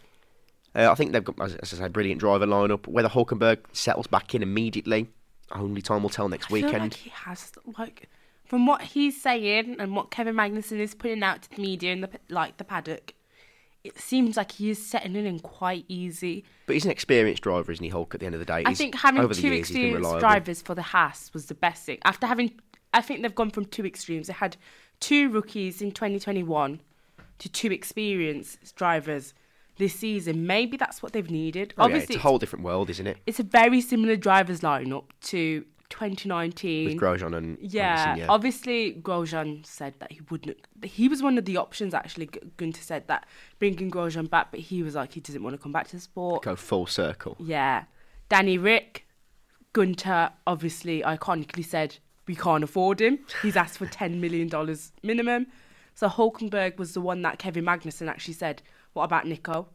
[0.75, 2.87] Uh, I think they've got, as, as I say, brilliant driver lineup.
[2.87, 5.07] Whether Hulkenberg settles back in immediately,
[5.51, 6.79] only time will tell next I weekend.
[6.83, 8.09] like he has like
[8.45, 12.01] from what he's saying and what Kevin Magnussen is putting out to the media in
[12.01, 13.13] the like the paddock.
[13.83, 16.43] It seems like he is settling in quite easy.
[16.65, 18.13] But he's an experienced driver, isn't he, Hulk?
[18.13, 20.75] At the end of the day, I He's- think having two years, experienced drivers for
[20.75, 21.97] the Haas was the best thing.
[22.03, 22.59] After having,
[22.93, 24.27] I think they've gone from two extremes.
[24.27, 24.57] They had
[24.99, 26.81] two rookies in 2021
[27.39, 29.33] to two experienced drivers
[29.77, 30.45] this season.
[30.47, 31.73] Maybe that's what they've needed.
[31.77, 33.17] Oh, yeah, Obviously, it's a whole different world, isn't it?
[33.25, 36.85] it's a very similar drivers lineup to 2019.
[36.87, 40.57] with Grosjean and Yeah, Magnussen, obviously Grosjean said that he wouldn't.
[40.83, 42.29] He was one of the options actually.
[42.57, 43.25] Gunter said that
[43.59, 46.01] bringing Grosjean back, but he was like he doesn't want to come back to the
[46.01, 46.43] sport.
[46.43, 47.35] go full circle.
[47.39, 47.85] Yeah,
[48.29, 49.05] Danny Rick,
[49.73, 53.19] Gunter obviously iconically said we can't afford him.
[53.41, 55.47] He's asked for ten million dollars minimum.
[55.95, 58.61] So Hulkenberg was the one that Kevin Magnussen actually said,
[58.97, 59.67] "What about Nico?"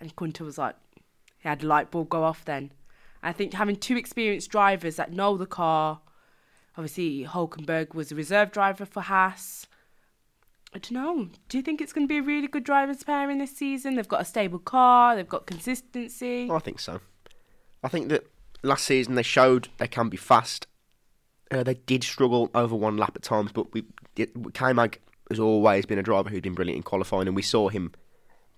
[0.00, 0.76] And Gunter was like,
[1.38, 2.72] he had a light bulb go off then.
[3.22, 6.00] I think having two experienced drivers that know the car,
[6.76, 9.66] obviously Hulkenberg was a reserve driver for Haas.
[10.72, 11.28] I don't know.
[11.48, 13.96] Do you think it's going to be a really good drivers pairing this season?
[13.96, 16.48] They've got a stable car, they've got consistency.
[16.50, 17.00] I think so.
[17.82, 18.26] I think that
[18.62, 20.66] last season they showed they can be fast.
[21.50, 23.84] Uh, they did struggle over one lap at times, but we
[24.16, 27.68] it, K-Mag has always been a driver who'd been brilliant in qualifying, and we saw
[27.68, 27.92] him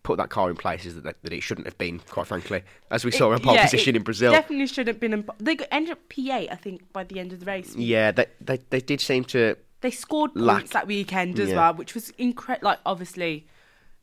[0.03, 3.11] put that car in places that, that it shouldn't have been, quite frankly, as we
[3.11, 4.33] saw in pole yeah, position it in Brazil.
[4.33, 5.13] Definitely shouldn't have been.
[5.13, 7.75] In, they ended up P8, I think, by the end of the race.
[7.77, 9.57] Yeah, they, they they did seem to.
[9.81, 11.57] They scored Lack- points that weekend as Yeah.
[11.57, 12.67] well, which was incredible.
[12.67, 13.47] Like, obviously,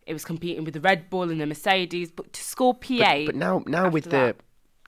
[0.06, 3.26] it was competing with the Red Bull and the Mercedes, but to score P8.
[3.26, 4.36] But now now with after the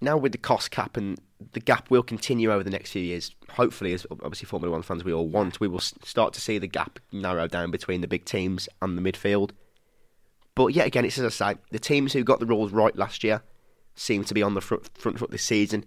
[0.01, 1.19] now with the cost cap and
[1.53, 3.33] the gap will continue over the next few years.
[3.51, 6.67] Hopefully, as obviously Formula One fans we all want, we will start to see the
[6.67, 9.51] gap narrow down between the big teams and the midfield.
[10.55, 13.23] But yet again, it's as I say, the teams who got the rules right last
[13.23, 13.41] year
[13.95, 15.85] seem to be on the front, front foot this season.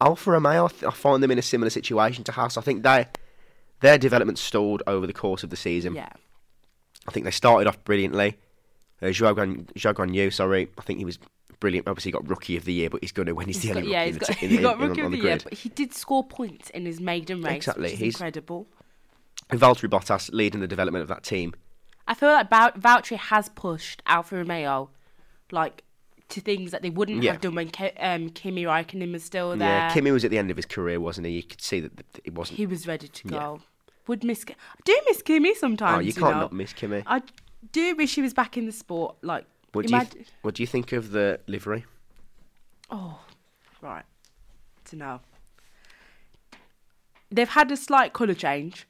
[0.00, 2.56] Alfa Romeo, I, find them in a similar situation to Haas.
[2.56, 3.06] I think they
[3.80, 5.94] their development stalled over the course of the season.
[5.94, 6.08] yeah.
[7.06, 8.38] I think they started off brilliantly.
[9.02, 11.18] Uh, Zhou Guan- Yu, sorry, I think he was
[11.60, 11.86] brilliant.
[11.86, 13.46] Obviously, he got rookie of the year, but he's going to win.
[13.46, 15.38] He's, He's the got, only yeah, rookie he's got, he got rookie of the year,
[15.44, 18.66] but he did score points in his maiden race, Exactly, he's- incredible.
[19.50, 21.52] And Valtteri Bottas leading the development of that team.
[22.06, 24.90] I feel like Val- Valtteri has pushed Alfa Romeo,
[25.50, 25.82] like,
[26.30, 27.32] to things that they wouldn't Yeah.
[27.32, 29.68] have done when Ke- um, Kimi Raikkonen was still there.
[29.68, 31.34] Yeah, Kimi was at the end of his career, wasn't he?
[31.34, 32.58] You could see that th- it wasn't.
[32.58, 33.38] He was ready to Yeah.
[33.38, 33.62] go.
[34.06, 34.44] Would miss.
[34.48, 35.96] I do miss Kimi sometimes.
[35.96, 36.40] oh, you can't know.
[36.42, 37.02] not miss Kimi.
[37.06, 37.22] I
[37.72, 39.16] do wish he was back in the sport.
[39.22, 40.26] Like, What do you imagine.
[40.42, 41.84] What do you think of the livery?
[42.90, 43.18] Oh,
[43.80, 44.04] right.
[44.86, 45.20] To know.
[47.30, 48.86] They've had a slight colour change.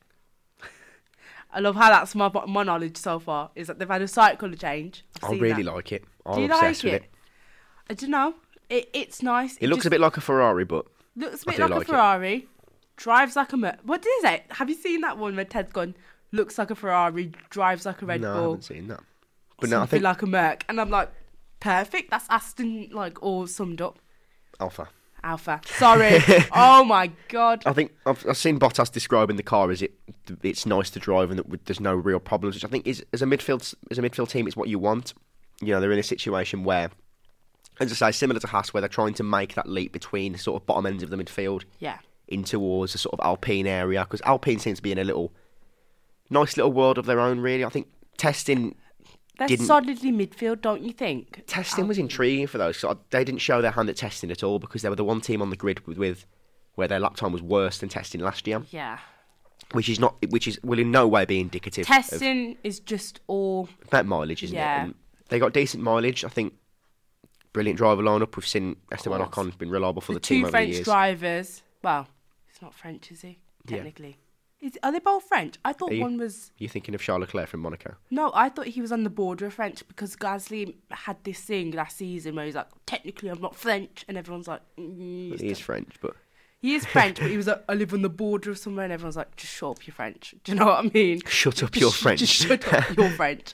[1.54, 4.38] I love how that's my my knowledge so far is that they've had a slight
[4.38, 5.04] colour change.
[5.22, 5.74] I've I really that.
[5.74, 6.04] like it.
[6.26, 7.04] I'm Do you obsessed like with it?
[7.04, 7.10] it.
[7.90, 8.34] I don't know.
[8.68, 9.56] It, it's nice.
[9.58, 10.86] It looks just a bit like a Ferrari, but
[11.16, 11.86] looks a bit like, like a it.
[11.86, 12.48] Ferrari.
[12.96, 14.44] Drives like a Mer- what is it?
[14.50, 15.94] Have you seen that one where Ted's gone?
[16.32, 18.30] Looks like a Ferrari, drives like a Red Bull?
[18.30, 19.00] no, I haven't seen that.
[19.60, 21.10] But no, I think like a Merc, and I'm like,
[21.60, 22.10] perfect.
[22.10, 23.98] That's Aston like all summed up.
[24.60, 24.88] Alfa.
[25.24, 25.60] Alfa.
[25.66, 26.18] Sorry.
[26.54, 27.62] oh my god.
[27.66, 29.92] I think I've, I've seen Bottas describing the car as it
[30.42, 33.22] it's nice to drive and that there's no real problems, which I think is as
[33.22, 35.14] a midfield as a midfield team, it's what you want.
[35.60, 36.90] You know, they're in a situation where,
[37.80, 40.38] as I say, similar to Haas, where they're trying to make that leap between the
[40.38, 41.98] sort of bottom ends of the midfield Yeah.
[42.28, 45.32] in towards a sort of Alpine area because Alpine seems to be in a little
[46.30, 47.40] nice little world of their own.
[47.40, 48.74] Really, I think testing
[49.38, 51.42] They're Didn't- solidly midfield, don't you think?
[51.46, 52.02] testing was oh.
[52.02, 52.76] intriguing for those.
[52.76, 55.20] So they didn't show their hand at testing at all because they were the one
[55.20, 56.24] team on the grid with, with
[56.76, 58.62] where their lap time was worse than testing last year.
[58.70, 58.98] Yeah.
[59.72, 63.20] which is not which is will in no way be indicative of Testing is just
[63.26, 63.68] all.
[63.90, 64.82] that mileage, isn't Yeah.
[64.82, 64.84] it?
[64.84, 64.94] And
[65.30, 66.24] they got decent mileage.
[66.24, 66.54] I think
[67.52, 68.36] brilliant driver lineup.
[68.36, 69.20] We've seen Esteban.
[69.20, 70.84] Ocon been reliable for the the, team two over French the years.
[70.84, 71.62] drivers.
[71.82, 72.06] Well,
[72.46, 73.38] he's not French, is he?
[73.66, 73.84] Yeah.
[74.64, 75.56] Is, are they both French?
[75.64, 76.50] I thought you- one was.
[76.58, 77.96] You're thinking of Charles Leclerc from Monaco.
[78.10, 81.72] No, I thought he was on the border of French because Gasly had this thing
[81.72, 85.58] last season where he's like, technically I'm not French, and everyone's like, mm, he is
[85.58, 86.16] French, but
[86.62, 88.92] He is French, but he was like, I live on the border of somewhere, and
[88.94, 90.34] everyone's like, just shut up, you're French.
[90.44, 91.20] Do you know what I mean?
[91.26, 92.20] shut up, you're French.
[92.20, 93.52] Just shut up, you're French.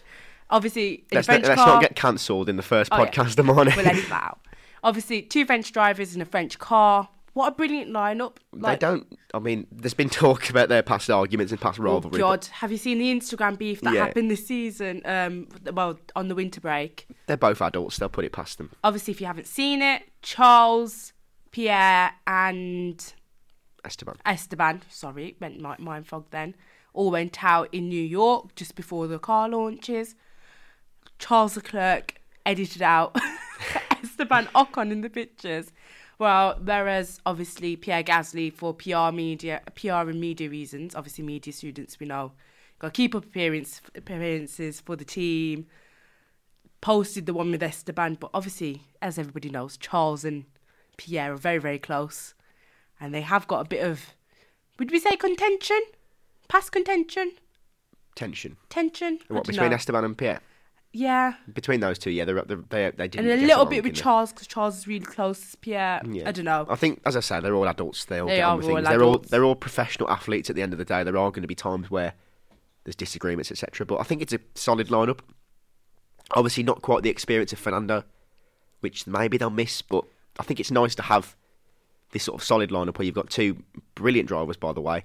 [0.49, 3.11] Obviously, let's, a French not, let's not get cancelled in the first Oh, yeah.
[3.11, 3.73] podcast, Amani.
[3.77, 4.41] we'll edit that out.
[4.85, 7.09] Obviously, two French drivers in a French car.
[7.33, 8.37] What a brilliant lineup!
[8.53, 9.07] they don't.
[9.33, 12.11] I mean, there's been talk about their past arguments and past Oh rivalry.
[12.11, 14.07] but God, have you seen the Instagram beef that Yeah.
[14.07, 15.03] happened this season?
[15.05, 17.07] Um, well, on the winter break.
[17.27, 17.99] They're both adults.
[17.99, 18.71] They'll put it past them.
[18.83, 21.13] Obviously, if you haven't seen it, Charles,
[21.53, 23.15] Pierre, and
[23.85, 24.17] Esteban.
[24.27, 26.55] Esteban, sorry, went mi- mind fog then,
[26.93, 30.17] all went out in New York just before the car launches.
[31.21, 33.15] Charles Leclerc edited out
[34.03, 35.71] Esteban Ocon in the pictures.
[36.21, 41.99] Well, whereas obviously Pierre Gasly for PR media, PR and media reasons, obviously media students
[41.99, 42.33] we know,
[42.79, 45.67] got to keep up appearance appearances for the team.
[46.83, 50.45] Posted the one with Esteban, but obviously, as everybody knows, Charles and
[50.99, 52.35] Pierre are very very close
[53.01, 54.15] and they have got a bit of
[54.79, 55.81] would we say contention
[56.49, 57.33] past contention
[58.15, 58.59] Tension.
[58.69, 59.77] tension What between know.
[59.77, 60.41] Esteban and Pierre?
[60.93, 63.31] Yeah, Between those two, yeah, they're, they're, they they didn't.
[63.31, 63.95] and a little bit with?
[63.95, 66.03] Charles because Charles is really close to Pierre.
[66.05, 66.29] Yeah.
[66.29, 66.67] I don't know.
[66.69, 68.07] I think, as I say, they're all adults.
[68.07, 68.89] They all They get on with all things.
[68.89, 69.31] They're all adults.
[69.31, 70.51] they're all professional athletes.
[70.51, 72.15] At the end of the day, there are going to be times where
[72.83, 73.87] there's disagreements, etc.
[73.87, 75.21] But I think it's a solid lineup.
[76.33, 78.03] Obviously, not quite the experience of Fernando,
[78.81, 79.83] which maybe they'll miss.
[79.83, 80.05] But
[80.41, 81.37] I think it's nice to have
[82.11, 83.63] this sort of solid lineup where you've got two
[83.95, 85.05] brilliant drivers, by the way.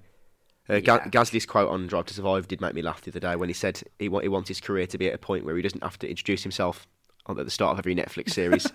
[0.70, 1.08] Uh, Yeah.
[1.10, 3.54] Gasly's quote on Drive to Survive did make me laugh the other day when he
[3.54, 5.84] said he, wa- he wants his career to be at a point where he doesn't
[5.84, 6.88] have to introduce himself
[7.28, 8.68] at the start of every Netflix series.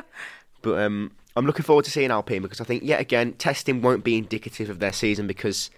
[0.62, 4.04] but um, I'm looking forward to seeing Alpine because I think, yet again, testing won't
[4.04, 5.70] be indicative of their season because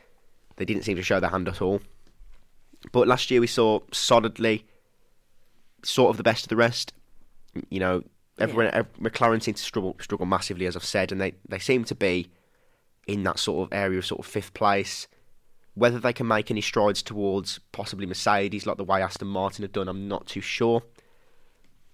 [0.56, 1.80] they didn't seem to show their hand at all.
[2.90, 4.64] But last year we saw solidly
[5.84, 6.92] sort of the best of the rest.
[7.70, 8.02] You know,
[8.38, 11.84] everyone, ev- McLaren seemed to struggle, struggle massively, as I've said, and they, they seem
[11.84, 12.28] to be
[13.06, 15.06] in that sort of area of sort of fifth place.
[15.74, 19.72] Whether they can make any strides towards possibly Mercedes, like the way Aston Martin have
[19.72, 20.82] done, I'm not too sure.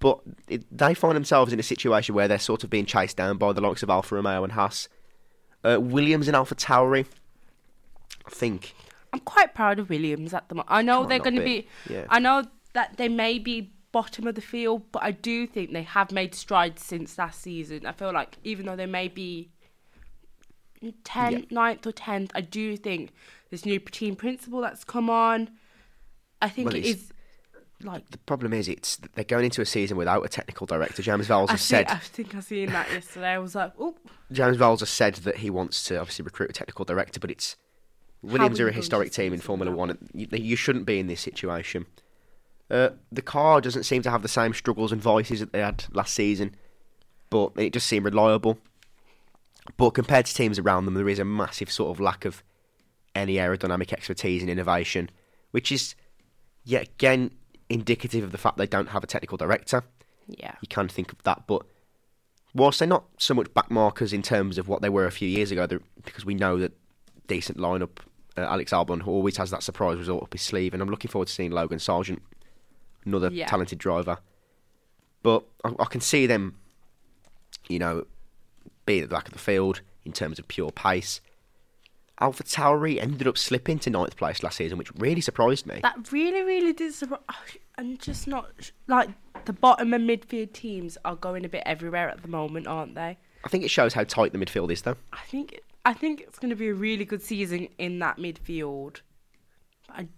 [0.01, 3.37] But it, they find themselves in a situation where they're sort of being chased down
[3.37, 4.89] by the likes of Alfa Romeo and Haas.
[5.65, 7.07] Uh, Williams and Alpha Tauri,
[8.27, 8.75] I think.
[9.13, 10.69] I'm quite proud of Williams at the moment.
[10.71, 11.67] I know they're going to be.
[11.87, 11.95] be.
[11.95, 12.07] Yeah.
[12.09, 15.83] I know that they may be bottom of the field, but I do think they
[15.83, 17.87] have made strides since last season.
[17.87, 19.51] I feel like even though they may be
[20.83, 23.13] 10th, 9th or 10th, I do think
[23.51, 25.51] this new team principal that's come on,
[26.41, 27.13] I think Well, it's- is
[27.83, 28.09] like.
[28.11, 31.03] The problem is, it's they're going into a season without a technical director.
[31.03, 33.29] James Vowles has said I think I seen that yesterday.
[33.31, 33.97] I was like, oh,
[34.33, 37.57] James Vowles has said that he wants to obviously recruit a technical director, but it's
[38.23, 39.97] Williams are a historic team in Formula One.
[40.13, 41.87] You, you shouldn't be in this situation.
[42.71, 45.85] Uh, the car doesn't seem to have the same struggles and voices that they had
[45.93, 46.55] last season,
[47.31, 48.59] but it just seemed reliable.
[49.77, 52.43] But compared to teams around them, there is a massive sort of lack of
[53.19, 55.11] any aerodynamic expertise and innovation,
[55.51, 55.95] which is
[56.65, 57.31] yet again
[57.69, 59.83] indicative of the fact they don't have a technical director
[60.29, 60.55] yeah.
[60.61, 61.47] you can think of that.
[61.47, 61.63] But
[62.55, 65.51] whilst they're not so much backmarkers in terms of what they were a few years
[65.51, 65.67] ago,
[66.05, 66.73] because we know that
[67.27, 67.99] decent lineup,
[68.37, 71.29] uh, Alex Albon always has that surprise result up his sleeve, and I'm looking forward
[71.29, 72.23] to seeing Logan Sargent,
[73.05, 73.47] another Yeah.
[73.47, 74.19] talented driver.
[75.23, 76.59] But I, I can see them,
[77.69, 78.07] you know,
[78.87, 81.21] being at the back of the field in terms of pure pace.
[82.21, 85.81] Alpha Tauri ended up slipping to ninth place last season, which really surprised me.
[85.83, 87.21] That really, really did surprise.
[87.29, 87.45] Oh,
[87.77, 89.11] I'm just not like
[89.45, 93.19] the bottom and midfield teams are going a bit everywhere at the moment, aren't they?
[93.45, 94.97] I think it shows how tight the midfield is, though.
[95.13, 99.01] I think I think it's going to be a really good season in that midfield.
[99.89, 100.09] I,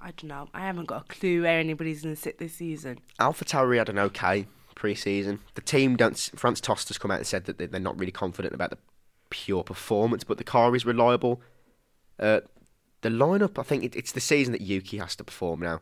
[0.00, 0.48] I don't know.
[0.54, 3.00] I haven't got a clue where anybody's going to sit this season.
[3.18, 4.46] Alpha Tauri had an okay
[4.76, 5.40] pre-season.
[5.54, 6.16] The team don't.
[6.36, 8.78] Franz Tost has come out and said that they're not really confident about the
[9.30, 11.40] pure performance, but the car is reliable.
[12.18, 12.40] Uh,
[13.02, 15.80] the lineup, I think it, it's the season that Yuki has to perform now.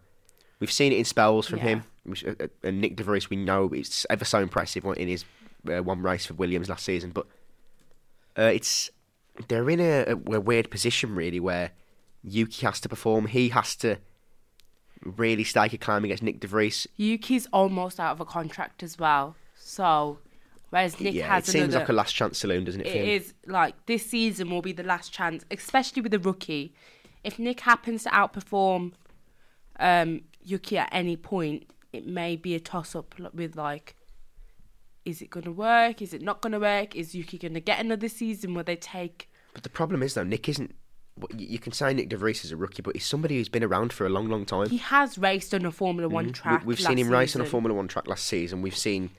[0.60, 1.64] We've seen it in spells from Yeah.
[1.64, 3.30] him, which, uh, uh, and Nyck De Vries.
[3.30, 5.24] We know it's ever so impressive in his
[5.68, 7.26] uh, one race for Williams last season, but
[8.38, 8.90] uh, it's
[9.48, 11.70] they're in a, a, a weird position really where
[12.24, 13.26] Yuki has to perform.
[13.26, 13.98] He has to
[15.04, 16.86] really stake a claim against Nyck De Vries.
[16.96, 20.18] Yuki's almost out of a contract as well, so
[20.70, 21.80] whereas Nyck yeah, has it seems another.
[21.80, 22.86] like a last chance saloon, doesn't it?
[22.86, 26.74] It is like this season will be the last chance, especially with a rookie.
[27.24, 28.92] If Nyck happens to outperform
[29.80, 33.94] um, Yuki at any point, it may be a toss up with like,
[35.04, 36.02] is it going to work?
[36.02, 36.94] Is it not going to work?
[36.94, 39.30] Is Yuki going to get another season where they take?
[39.54, 40.74] But the problem is though, Nyck isn't.
[41.36, 43.92] You can say Nyck De Vries is a rookie, but he's somebody who's been around
[43.92, 44.68] for a long, long time.
[44.68, 46.64] He has raced on a Formula One We- track.
[46.64, 47.44] We've seen him race on a.
[47.44, 48.62] Formula One track last season.
[48.62, 49.10] We've seen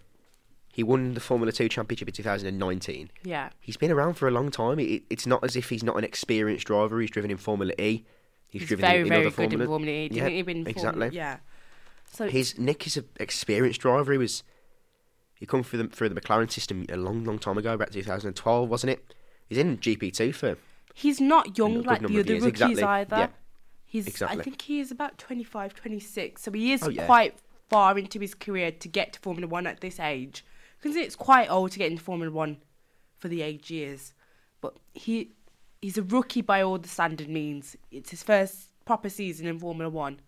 [0.79, 3.11] he won the Formula Two championship in 2019.
[3.25, 4.79] Yeah, He's been around for a long time.
[4.79, 7.01] It, it's not as if he's not an experienced driver.
[7.01, 8.05] He's driven in Formula E.
[8.47, 9.63] He's, he's driven very, in, in very other good Formula.
[9.63, 10.07] in Formula E.
[10.07, 11.09] Didn't yeah, he win exactly.
[11.11, 11.37] Yeah.
[12.13, 14.13] So His Nyck is an experienced driver.
[14.13, 14.43] He was
[15.35, 18.69] he come through the through the McLaren system a long, long time ago, about 2012,
[18.69, 19.13] wasn't it?
[19.49, 20.55] He's in GP2 for
[20.93, 22.83] He's not young like the other rookies exactly.
[22.83, 23.17] either.
[23.17, 23.27] Yeah.
[23.85, 24.39] He's Exactly.
[24.39, 26.41] I think he is about 25, 26.
[26.41, 27.05] So he is Oh, yeah.
[27.05, 27.35] quite
[27.69, 30.45] far into his career to get to Formula 1 at this age.
[30.79, 32.57] Because it's quite old to get into Formula 1
[33.17, 34.13] for the age he is.
[34.61, 35.31] But he
[35.81, 37.75] he's a rookie by all the standard means.
[37.91, 40.19] It's his first proper season in Formula 1.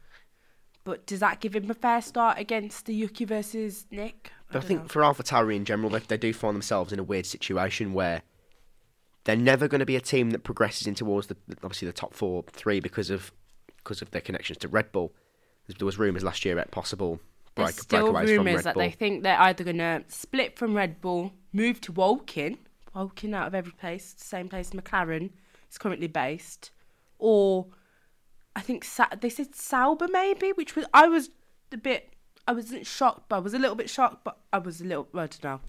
[0.84, 4.32] But does that give him a fair start against the Yuki versus Nyck?
[4.52, 4.88] But I, think know.
[4.88, 8.24] for AlphaTauri in general, they, they do find themselves in a weird situation where
[9.24, 12.14] they're never going to be a team that progresses in towards the obviously the top
[12.14, 13.32] four, three because of
[13.78, 15.14] because of their connections to Red Bull.
[15.68, 17.20] There was rumours last year about possible
[17.56, 18.84] break, There's still breakaways rumours that Bull.
[18.84, 22.58] they think they're either going to split from Red Bull, move to Woking,
[22.94, 25.30] Woking out of every place, same place McLaren
[25.70, 26.72] is currently based,
[27.20, 27.68] or
[28.56, 31.30] I think Sa- they said Sauber maybe, which was I was
[31.72, 32.14] a bit
[32.48, 34.24] I wasn't shocked, but I was a little bit shocked.
[34.26, 35.08] But I was a little.
[35.14, 35.62] I don't know.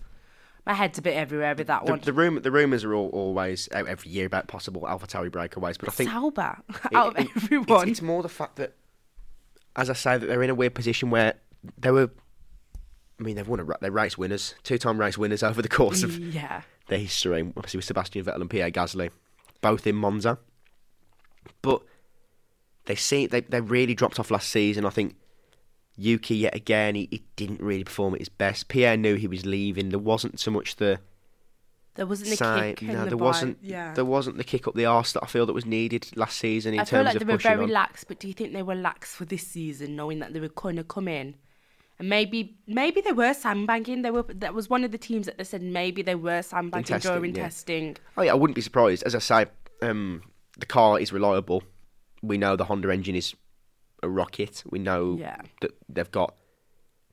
[0.66, 2.00] My head's a bit everywhere with that The, one.
[2.02, 5.88] the room, the rumors are all, always out every year about possible AlphaTauri breakaways, but
[5.88, 7.88] I think Sauber it- out of it- it's- everyone.
[7.88, 8.74] it's, more the fact that,
[9.76, 11.34] as I say, that they're in a weird position where
[11.78, 12.10] they were.
[13.20, 16.18] I mean, they've won a they're race winners, two-time race winners over the course of
[16.18, 16.62] yeah.
[16.88, 17.40] their history.
[17.56, 19.10] Obviously, with Sebastian Vettel and Pierre Gasly,
[19.60, 20.38] both in Monza.
[21.60, 21.82] But
[22.86, 24.84] they see they they really dropped off last season.
[24.84, 25.16] I think
[25.96, 28.68] Yuki yet again he, he didn't really perform at his best.
[28.68, 29.90] Pierre knew he was leaving.
[29.90, 30.98] There wasn't so much the
[31.94, 32.76] There wasn't the side.
[32.78, 32.88] kick.
[32.88, 33.24] No, the there bite.
[33.24, 33.58] wasn't.
[33.62, 33.94] Yeah.
[33.94, 36.74] There wasn't the kick up the arse that I feel that was needed last season
[36.74, 37.70] in I terms feel like of they were very on.
[37.70, 40.48] lax, but do you think they were lax for this season, knowing that they were
[40.48, 41.34] going to come in?
[42.02, 44.02] And maybe, maybe they were sandbagging.
[44.02, 44.24] They were.
[44.24, 47.36] That was one of the teams that they said maybe they were sandbagging testing, during
[47.36, 47.42] yeah.
[47.44, 47.96] testing.
[48.16, 49.04] Oh yeah, I wouldn't be surprised.
[49.04, 49.46] As I say,
[49.82, 50.22] um,
[50.58, 51.62] the car is reliable.
[52.20, 53.36] We know the Honda engine is
[54.02, 54.64] a rocket.
[54.68, 55.36] We know Yeah.
[55.60, 56.34] that they've got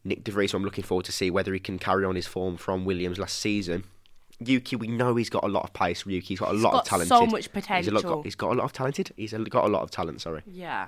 [0.07, 0.49] Nyck De Vries.
[0.51, 3.19] So I'm looking forward to see whether he can carry on his form from Williams
[3.19, 3.83] last season.
[4.39, 6.03] Yuki, we know he's got a lot of pace.
[6.03, 7.09] Yuki, he's got a He's lot got of talent.
[7.09, 8.23] so much He's, a lot, potential.
[8.23, 9.11] he's got a lot of talented.
[9.17, 10.21] He's a, got a lot of talent.
[10.21, 10.87] Sorry, Yeah.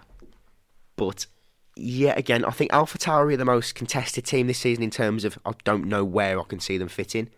[0.96, 1.28] but
[1.76, 5.24] yet again, I think Alpha Tauri are the most contested team this season in terms
[5.26, 7.30] of I don't know where I can see them fitting.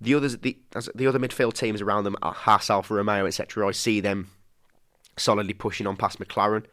[0.00, 0.56] The others, the
[0.94, 3.66] the other midfield teams around them, are Haas, Alfa Romeo, etc.
[3.68, 4.30] I see them
[5.16, 6.64] solidly pushing on past McLaren.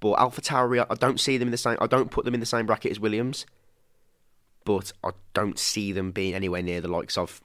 [0.00, 1.76] But Alpha Tauri, I- I don't see them in the same.
[1.80, 3.46] I don't put them in the same bracket as Williams.
[4.64, 7.40] But I don't see them being anywhere near the likes of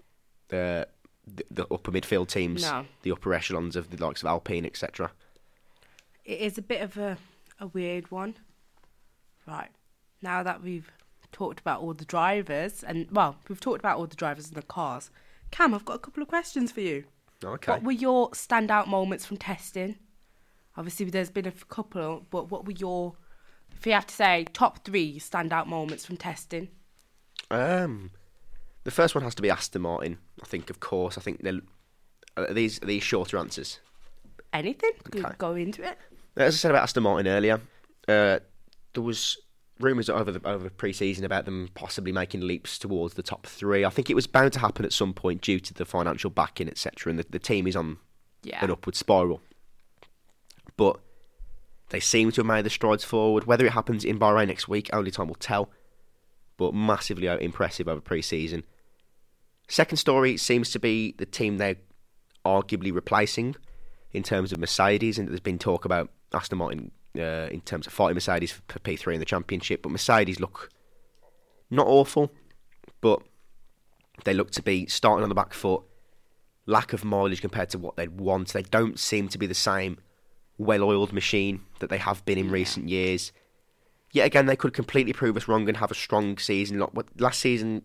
[0.48, 0.88] the
[1.28, 2.86] the, the upper midfield teams, No.
[3.04, 5.12] the upper echelons of the likes of Alpine, etc.
[6.26, 7.18] It is a bit of a,
[7.60, 8.36] a weird one.
[9.48, 9.70] Right.
[10.22, 10.92] Now that we've
[11.32, 14.62] talked about all the drivers, and well, we've talked about all the drivers and the
[14.62, 15.12] cars.
[15.52, 17.06] Cam, I've got a couple of questions for you.
[17.44, 17.72] Okay.
[17.72, 19.98] What were your standout moments from testing?
[20.78, 23.16] Obviously, there's been a couple, but what were your,
[23.76, 26.70] if you have to say, top three standout moments from testing?
[27.50, 28.12] Um,
[28.84, 30.20] the first one has to be Aston Martin.
[30.42, 31.18] I think, of course.
[31.18, 31.62] I think they're
[32.38, 33.80] are these are these shorter answers.
[34.54, 34.92] Anything?
[35.08, 35.36] Okay.
[35.38, 35.98] Go into it.
[36.40, 37.60] As I said about Aston Martin earlier,
[38.08, 38.40] uh,
[38.94, 39.38] there was
[39.80, 43.84] rumours over the over pre-season about them possibly making leaps towards the top three.
[43.84, 46.70] I think it was bound to happen at some point due to the financial backing,
[46.70, 47.10] etc.
[47.12, 47.98] And the, the team is on
[48.44, 48.64] Yeah.
[48.64, 49.42] an upward spiral.
[50.78, 51.00] But
[51.90, 53.44] they seem to have made the strides forward.
[53.44, 55.70] Whether it happens in Bahrain next week, only time will tell.
[56.56, 58.64] But massively impressive over pre-season.
[59.68, 61.76] Second story seems to be the team they're
[62.46, 63.56] arguably replacing
[64.14, 67.94] in terms of Mercedes, and there's been talk about Aston Martin uh, in terms of
[67.94, 69.82] fighting Mercedes for P3 in the championship.
[69.82, 70.70] But Mercedes look
[71.70, 72.32] not awful,
[73.02, 73.22] but
[74.24, 75.84] they look to be starting on the back foot.
[76.66, 78.54] Lack of mileage compared to what they'd want.
[78.54, 79.98] They don't seem to be the same
[80.58, 83.32] well-oiled machine that they have been in recent years.
[84.12, 86.84] Yet again, they could completely prove us wrong and have a strong season.
[87.18, 87.84] Last season,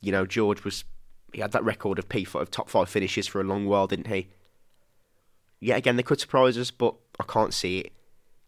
[0.00, 0.84] you know, George was
[1.32, 4.06] he had that record of P5 of top five finishes for a long while, didn't
[4.06, 4.28] he?
[5.66, 7.92] Yet again, they could surprise us, but I can't see it.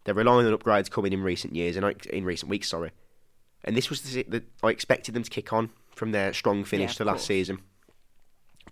[0.05, 2.69] They're relying on upgrades coming in recent years and I- in recent weeks.
[2.69, 2.91] Sorry,
[3.65, 6.91] and this was the, the I expected them to kick on from their strong finish
[6.91, 7.25] of to last course.
[7.25, 7.59] season,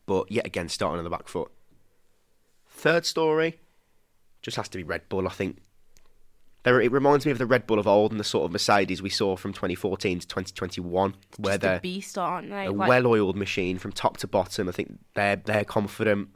[0.05, 1.51] but yet again, starting on the back foot.
[2.69, 3.59] Third story
[4.41, 5.27] just has to be Red Bull.
[5.27, 5.57] I think
[6.63, 9.01] there it reminds me of the Red Bull of old and the sort of Mercedes
[9.01, 12.67] we saw from 2014 to 2021, where they're a beast, aren't they?
[12.67, 14.69] a Like, well-oiled machine from top to bottom.
[14.69, 16.29] I think they're they're confident.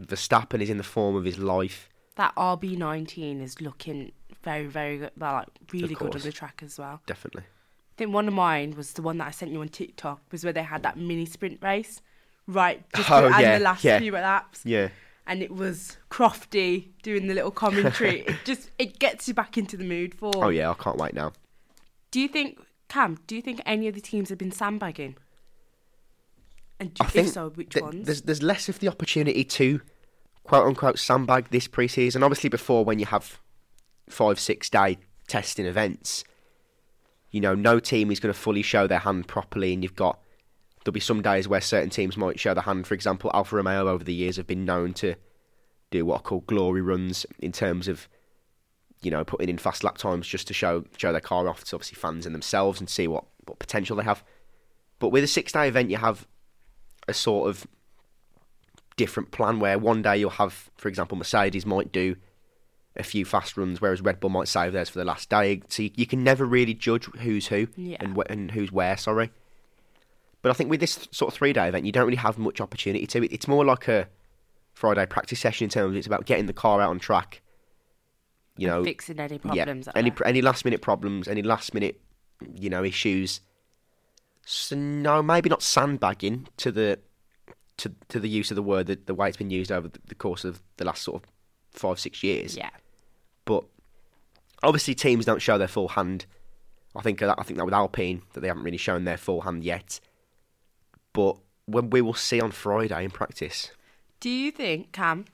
[0.00, 1.88] Verstappen is in the form of his life.
[2.16, 4.12] that RB19 is looking
[4.42, 5.10] very, very good.
[5.16, 7.00] They're like really good on the track as well.
[7.06, 7.42] Definitely.
[7.42, 10.44] I think one of mine was the one that I sent you on TikTok, was
[10.44, 12.00] where they had that mini sprint race,
[12.46, 12.82] right?
[12.96, 13.98] Just Oh, to yeah, the last yeah.
[13.98, 14.62] few laps.
[14.64, 14.88] Yeah.
[15.26, 18.20] And it was Crofty doing the little commentary.
[18.26, 20.32] it just it gets you back into the mood for.
[20.36, 21.32] Oh yeah, I can't wait now.
[22.10, 23.18] Do you think Cam?
[23.28, 25.16] Do you think any of the teams have been sandbagging?
[26.82, 28.06] And do, I think so, which th- ones?
[28.06, 29.80] there's there's less of the opportunity to
[30.42, 32.24] quote unquote sandbag this preseason.
[32.24, 33.40] Obviously, before when you have
[34.08, 36.24] five six day testing events,
[37.30, 40.18] you know, no team is going to fully show their hand properly, and you've got
[40.84, 42.84] there'll be some days where certain teams might show their hand.
[42.84, 45.14] For example, Alfa Romeo over the years have been known to
[45.92, 48.08] do what are called glory runs in terms of
[49.02, 51.76] you know putting in fast lap times just to show show their car off to
[51.76, 54.24] obviously fans and themselves and see what what potential they have.
[54.98, 56.26] But with a six day event, you have
[57.08, 57.66] a sort of
[58.96, 62.16] different plan where one day you'll have, for example, Mercedes might do
[62.94, 65.62] a few fast runs, whereas Red Bull might save theirs for the last day.
[65.68, 67.96] So you, you can never really judge who's who Yeah.
[68.00, 68.96] and, wh- and who's where.
[68.98, 69.30] Sorry,
[70.42, 72.60] but I think with this sort of three day event, you don't really have much
[72.60, 73.32] opportunity to it.
[73.32, 74.08] It's more like a
[74.74, 77.40] Friday practice session in terms of it's about getting the car out on track.
[78.58, 79.86] You know, fixing any problems.
[79.86, 80.26] yeah, any there.
[80.26, 81.98] any last minute problems, any last minute
[82.54, 83.40] you know, issues.
[84.44, 86.98] So no, maybe not sandbagging to the
[87.78, 89.98] to to the use of the word that the way it's been used over the,
[90.08, 91.30] the course of the last sort of
[91.70, 92.56] five six years.
[92.56, 92.70] Yeah.
[93.44, 93.64] But
[94.62, 96.26] obviously, teams don't show their full hand.
[96.94, 99.42] I think that I think that with Alpine that they haven't really shown their full
[99.42, 100.00] hand yet.
[101.12, 101.36] But
[101.66, 103.70] when we will see on Friday in practice,
[104.22, 105.24] Do you think, Cam,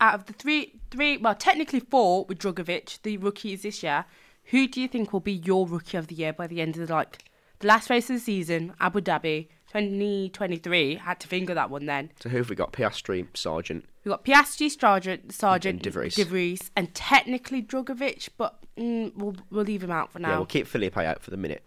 [0.00, 4.04] out of the three, three, well, technically four with Drugovich, the rookies this year,
[4.44, 6.86] who do you think will be your rookie of the year by the end of
[6.86, 7.27] the like
[7.60, 10.96] the last race of the season, Abu Dhabi, 2023?
[10.96, 12.10] Had to finger that one then.
[12.20, 12.72] so who have we got?
[12.72, 13.84] Piastri, Sargent.
[14.04, 16.14] We've got Piastri, Sargent, Sargent, And De Vries.
[16.14, 20.30] De Vries, and technically Drugovich, but mm, we'll we'll leave him out for now.
[20.30, 21.62] Yeah, we'll keep Felipe out for the minute.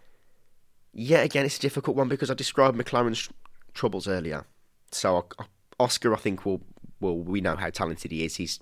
[0.92, 3.28] Yet again, it's a difficult one because I described McLaren's
[3.74, 4.44] troubles earlier.
[4.90, 5.44] So I-
[5.80, 6.60] Oscar, I think, will
[7.00, 8.36] will we know how talented he is.
[8.36, 8.60] He's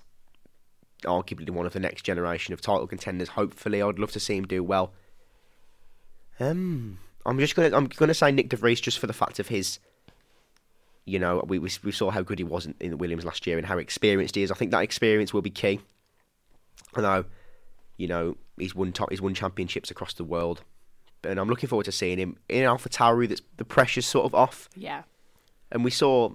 [1.03, 3.29] arguably one of the next generation of title contenders.
[3.29, 4.93] Hopefully, I'd love to see him do well.
[6.39, 9.47] Um, I'm just gonna I'm gonna say Nyck De Vries just for the fact of
[9.47, 9.79] his.
[11.05, 13.57] You know, we we, we saw how good he was in, in Williams last year
[13.57, 14.51] and how experienced he is.
[14.51, 15.79] I think that experience will be key.
[16.95, 17.25] I know,
[17.97, 20.61] you know, he's won top, he's won championships across the world,
[21.23, 23.27] and I'm looking forward to seeing him in Alpha Tauri.
[23.27, 25.03] That's the pressure's sort of off, yeah,
[25.71, 26.33] and we saw,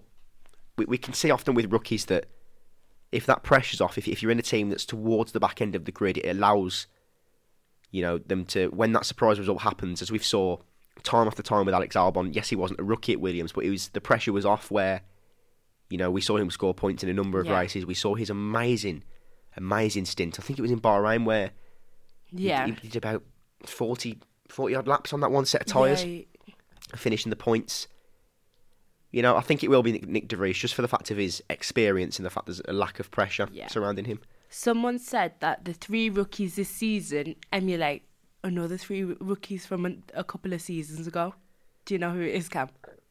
[0.76, 2.26] we, we can see often with rookies that
[3.12, 5.74] if that pressure's off, if if you're in a team that's towards the back end
[5.74, 6.87] of the grid, it allows,
[7.91, 10.59] you know, them to when that surprise result happens, as we've saw
[11.03, 12.34] time after time with Alex Albon.
[12.34, 15.03] Yes, he wasn't a rookie at Williams, but it was the pressure was off where,
[15.90, 17.59] you know, we saw him score points in a number of Yeah.
[17.59, 17.86] races.
[17.86, 19.05] We saw his amazing,
[19.57, 20.38] amazing stint.
[20.38, 21.51] I think it was in Bahrain where
[22.24, 23.22] he- yeah, he, did about
[23.64, 24.18] 40,
[24.49, 26.22] 40 odd laps on that one set of tyres, Yeah,
[26.97, 27.86] finishing the points.
[29.12, 31.11] You know, I think it will be Nyck, Nyck De Vries just for the fact
[31.11, 33.68] of his experience and the fact there's a lack of pressure Yeah.
[33.68, 34.20] surrounding him.
[34.51, 38.05] Someone said that the three rookies this season emulate
[38.47, 41.34] another three rookies from a, a couple of seasons ago.
[41.84, 42.68] Do you know who it is, Cam?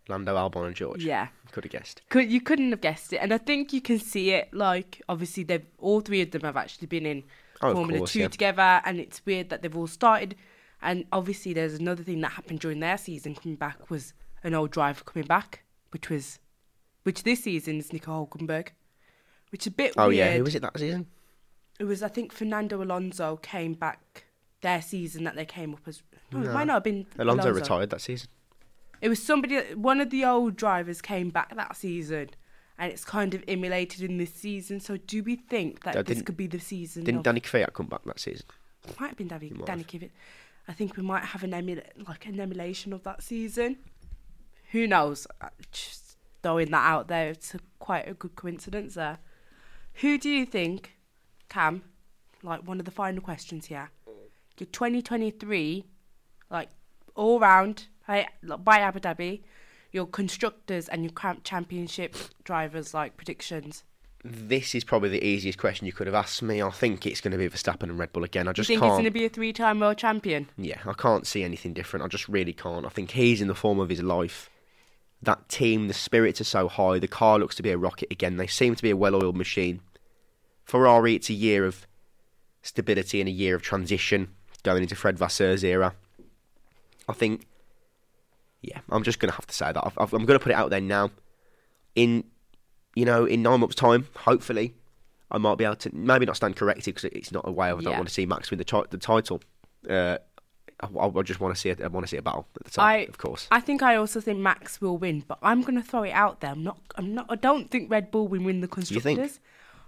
[0.08, 1.04] Lando Albon and George.
[1.04, 1.28] Yeah.
[1.52, 2.02] Could have guessed.
[2.10, 4.54] Could you couldn't have guessed it, and I think you can see it.
[4.54, 7.24] Like obviously, they've all three of them have actually been in
[7.62, 8.28] Oh, Formula course, Two yeah.
[8.28, 10.36] together, and it's weird that they've all started.
[10.82, 14.14] And obviously, there's another thing that happened during their season coming back was
[14.44, 16.38] an old driver coming back, which was,
[17.04, 18.68] which this season is Nico Hulkenberg,
[19.52, 20.06] which is a bit weird.
[20.06, 20.18] Oh, weird.
[20.18, 20.38] yeah.
[20.38, 21.08] Who was it that season?
[21.80, 24.26] It was I think Fernando Alonso came back
[24.62, 26.02] their season that they came up as.
[26.32, 28.30] No, it might not have been Alonso, retired that season.
[29.02, 29.60] It was somebody.
[29.76, 32.30] One of the old drivers came back that season,
[32.78, 34.80] and it's kind of emulated in this season.
[34.80, 37.04] So do we think that Uh, this didn't- could be the season?
[37.04, 38.46] Didn't of, Danny Kvyat come back that season?
[39.00, 40.02] might have been Danny, might Danny have.
[40.02, 40.10] Kvyat.
[40.68, 43.78] I think we might have an emula- like an emulation of that season.
[44.72, 45.28] Who knows?
[45.40, 47.30] Uh, Just throwing that out there.
[47.30, 49.20] It's a, quite a good coincidence there.
[50.02, 50.96] Who do you think,
[51.50, 51.84] Cam?
[52.42, 53.90] Like one of the final questions here.
[54.58, 55.86] Your 2023,
[56.50, 56.70] like
[57.16, 58.28] all round by,
[58.60, 59.42] by Abu Dhabi,
[59.92, 61.12] your constructors and your
[61.44, 63.84] championship drivers like predictions.
[64.24, 66.62] This is probably the easiest question you could have asked me.
[66.62, 68.48] I think it's going to be Verstappen and Red Bull again.
[68.48, 68.94] I Do you just think he's can't.
[68.94, 70.50] going to be a three-time world champion?
[70.58, 72.06] Yeah, I can't see anything different.
[72.06, 72.86] I just really can't.
[72.86, 74.50] I think he's in the form of his life.
[75.22, 76.98] That team, the spirits are so high.
[76.98, 78.38] The car looks to be a rocket again.
[78.38, 79.82] They seem to be a well-oiled machine.
[80.64, 81.86] Ferrari, it's a year of
[82.64, 84.30] stability and a year of transition
[84.66, 85.94] going into Fred Vasseur's era.
[87.08, 87.46] I think,
[88.62, 89.82] yeah, I'm just going to have to say that.
[89.86, 91.12] I've, I've, I'm going to put it out there now.
[91.96, 92.26] In,
[92.96, 94.74] you know, in nine months' time, hopefully,
[95.32, 97.72] I might be able to maybe not stand corrected because it's not a way I
[97.72, 97.90] don't Yeah.
[97.92, 99.42] want to see Max win the, ti- the title.
[99.90, 100.18] Uh,
[100.82, 101.82] I, I just want to see it.
[101.82, 103.48] I want to see a battle at the top, I- of course.
[103.52, 106.42] I think I also think Max will win, but I'm going to throw it out
[106.42, 106.52] there.
[106.52, 106.80] I'm not.
[106.96, 107.28] I'm not.
[107.30, 109.20] I don't think Red Bull will win the You think?
[109.20, 109.40] constructors.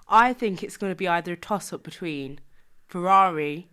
[0.08, 2.40] I think it's going to be either a toss-up between
[2.88, 3.68] Ferrari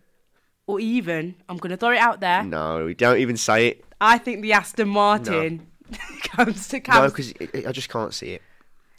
[0.67, 2.43] or even I'm going to throw it out there.
[2.43, 3.85] No, don't even say it.
[4.01, 5.67] I think the Aston Martin
[6.23, 7.33] comes to No, because
[7.65, 8.41] I just can't see it.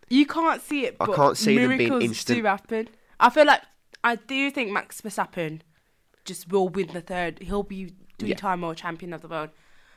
[0.08, 0.96] you can't see it.
[1.00, 2.38] I can't see them being instant.
[2.38, 2.88] do happen.
[3.18, 3.62] I feel like
[4.04, 5.60] I do think Max Verstappen
[6.24, 7.40] just will win the third.
[7.40, 9.50] He'll be three-time world champion of the world.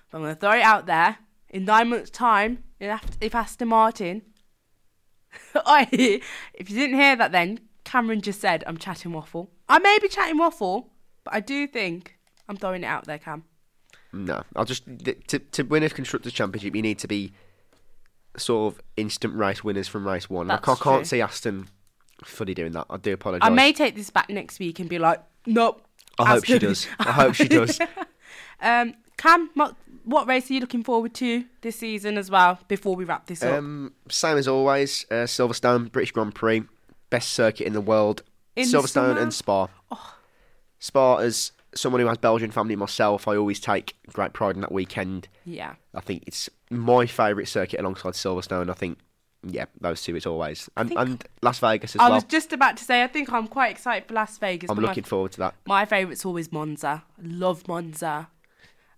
[0.09, 1.17] But I'm going to throw it out there.
[1.49, 4.21] In nine months' time, if if Aston Martin,
[5.55, 9.49] if you didn't hear that, then Cameron just said I'm chatting waffle.
[9.67, 10.91] I may be chatting waffle,
[11.23, 12.17] but I do think
[12.47, 13.43] I'm throwing it out there, Cam.
[14.11, 14.83] No, I'll just
[15.27, 17.31] to to win a constructors championship, you need to be
[18.37, 20.49] sort of instant race winners from race one.
[20.49, 21.05] I That's can't, can't true.
[21.05, 21.67] see Aston
[22.23, 22.85] fully doing that.
[22.89, 23.45] I do apologise.
[23.45, 25.85] I may take this back next week and be like, nope.
[26.17, 26.87] I hope she does.
[26.99, 27.79] I hope she does.
[28.61, 29.49] Um, Cam,
[30.03, 32.59] what, race are you looking forward to this season as well?
[32.67, 36.63] Before we wrap this up, Um, same as always, uh, Silverstone, British Grand Prix,
[37.09, 38.23] best circuit in the world.
[38.57, 39.19] In Silverstone summer?
[39.19, 39.67] and Spa.
[40.79, 44.71] Spa is someone who has Belgian family myself, I always take great pride in that
[44.71, 45.27] weekend.
[45.45, 45.75] Yeah.
[45.93, 48.69] I think it's my favourite circuit alongside Silverstone.
[48.69, 48.97] I think,
[49.43, 52.11] yeah, those two is always and and Las Vegas as I well.
[52.13, 54.69] I was just about to say, I think I'm quite excited for Las Vegas.
[54.69, 55.55] I'm but my- looking forward to that.
[55.67, 57.03] My favourite's always Monza.
[57.17, 58.29] I love Monza.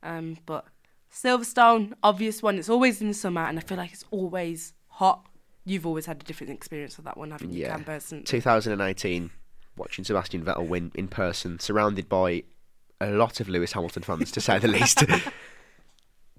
[0.04, 0.66] Um, but
[1.14, 2.58] Silverstone, obvious one.
[2.58, 5.26] It's always in the summer, and I feel like it's always hot.
[5.66, 7.72] You've always had a different experience with that one, haven't you, Yeah.
[7.72, 8.24] Cam Person?
[8.24, 9.30] 2018,
[9.82, 12.44] watching Sebastian Vettel win in person, surrounded by
[13.02, 15.04] a lot of Lewis Hamilton fans, to say the least.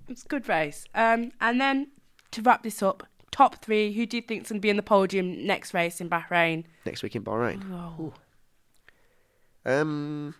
[0.08, 0.84] It's a good race.
[0.94, 1.88] Um, and then
[2.32, 3.92] to wrap this up, top three.
[3.92, 6.64] Who do you think's going to be in the podium next race in Bahrain?
[6.84, 7.62] Next week in Bahrain.
[7.72, 8.12] Oh,
[9.64, 10.34] Um,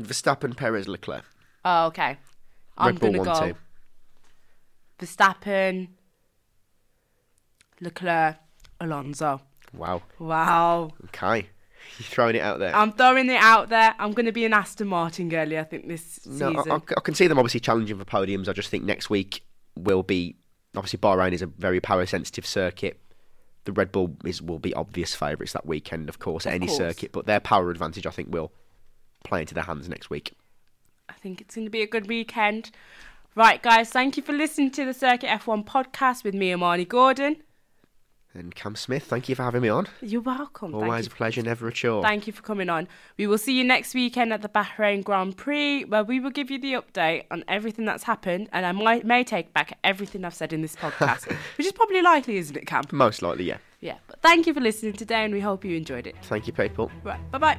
[0.00, 1.24] Verstappen, Perez, Leclerc.
[1.64, 2.16] oh okay.
[2.78, 3.56] I'm Red Bull going to one go two.
[5.06, 5.88] Verstappen,
[7.80, 8.36] Leclerc,
[8.80, 9.40] Alonso.
[9.74, 10.02] Wow.
[10.18, 10.92] Wow.
[11.06, 11.48] Okay.
[11.98, 12.74] You're throwing it out there.
[12.74, 13.94] I'm throwing it out there.
[13.98, 16.70] I'm going to be an Aston Martin girly, I think, this no, season.
[16.72, 18.48] I, I- I can see them obviously challenging for podiums.
[18.48, 19.42] I just think next week
[19.76, 20.36] will be
[20.76, 23.00] obviously Bahrain is a very power sensitive circuit.
[23.64, 26.78] The Red Bull is will be obvious favourites that weekend, of course, at any course.
[26.78, 27.12] circuit.
[27.12, 28.52] But their power advantage, I think, will
[29.24, 30.32] play into their hands next week.
[31.08, 32.70] I think it's going to be a good weekend.
[33.34, 37.36] Right, guys, thank you for listening to the Circuit F1 podcast with me, Amani Gordon.
[38.32, 39.88] And Cam Smith, thank you for having me on.
[40.00, 40.72] You're welcome.
[40.72, 42.02] Always you a pleasure, never a chore.
[42.02, 42.86] Thank you for coming on.
[43.18, 46.48] We will see you next weekend at the Bahrain Grand Prix, where we will give
[46.48, 50.34] you the update on everything that's happened, and I might may take back everything I've
[50.34, 51.28] said in this podcast,
[51.58, 52.84] which is probably likely, isn't it, Cam?
[52.92, 53.58] Most likely, yeah.
[53.80, 53.96] Yeah.
[54.06, 56.14] But thank you for listening today, and we hope you enjoyed it.
[56.22, 56.90] Thank you, people.
[57.02, 57.18] Right.
[57.32, 57.58] Bye bye.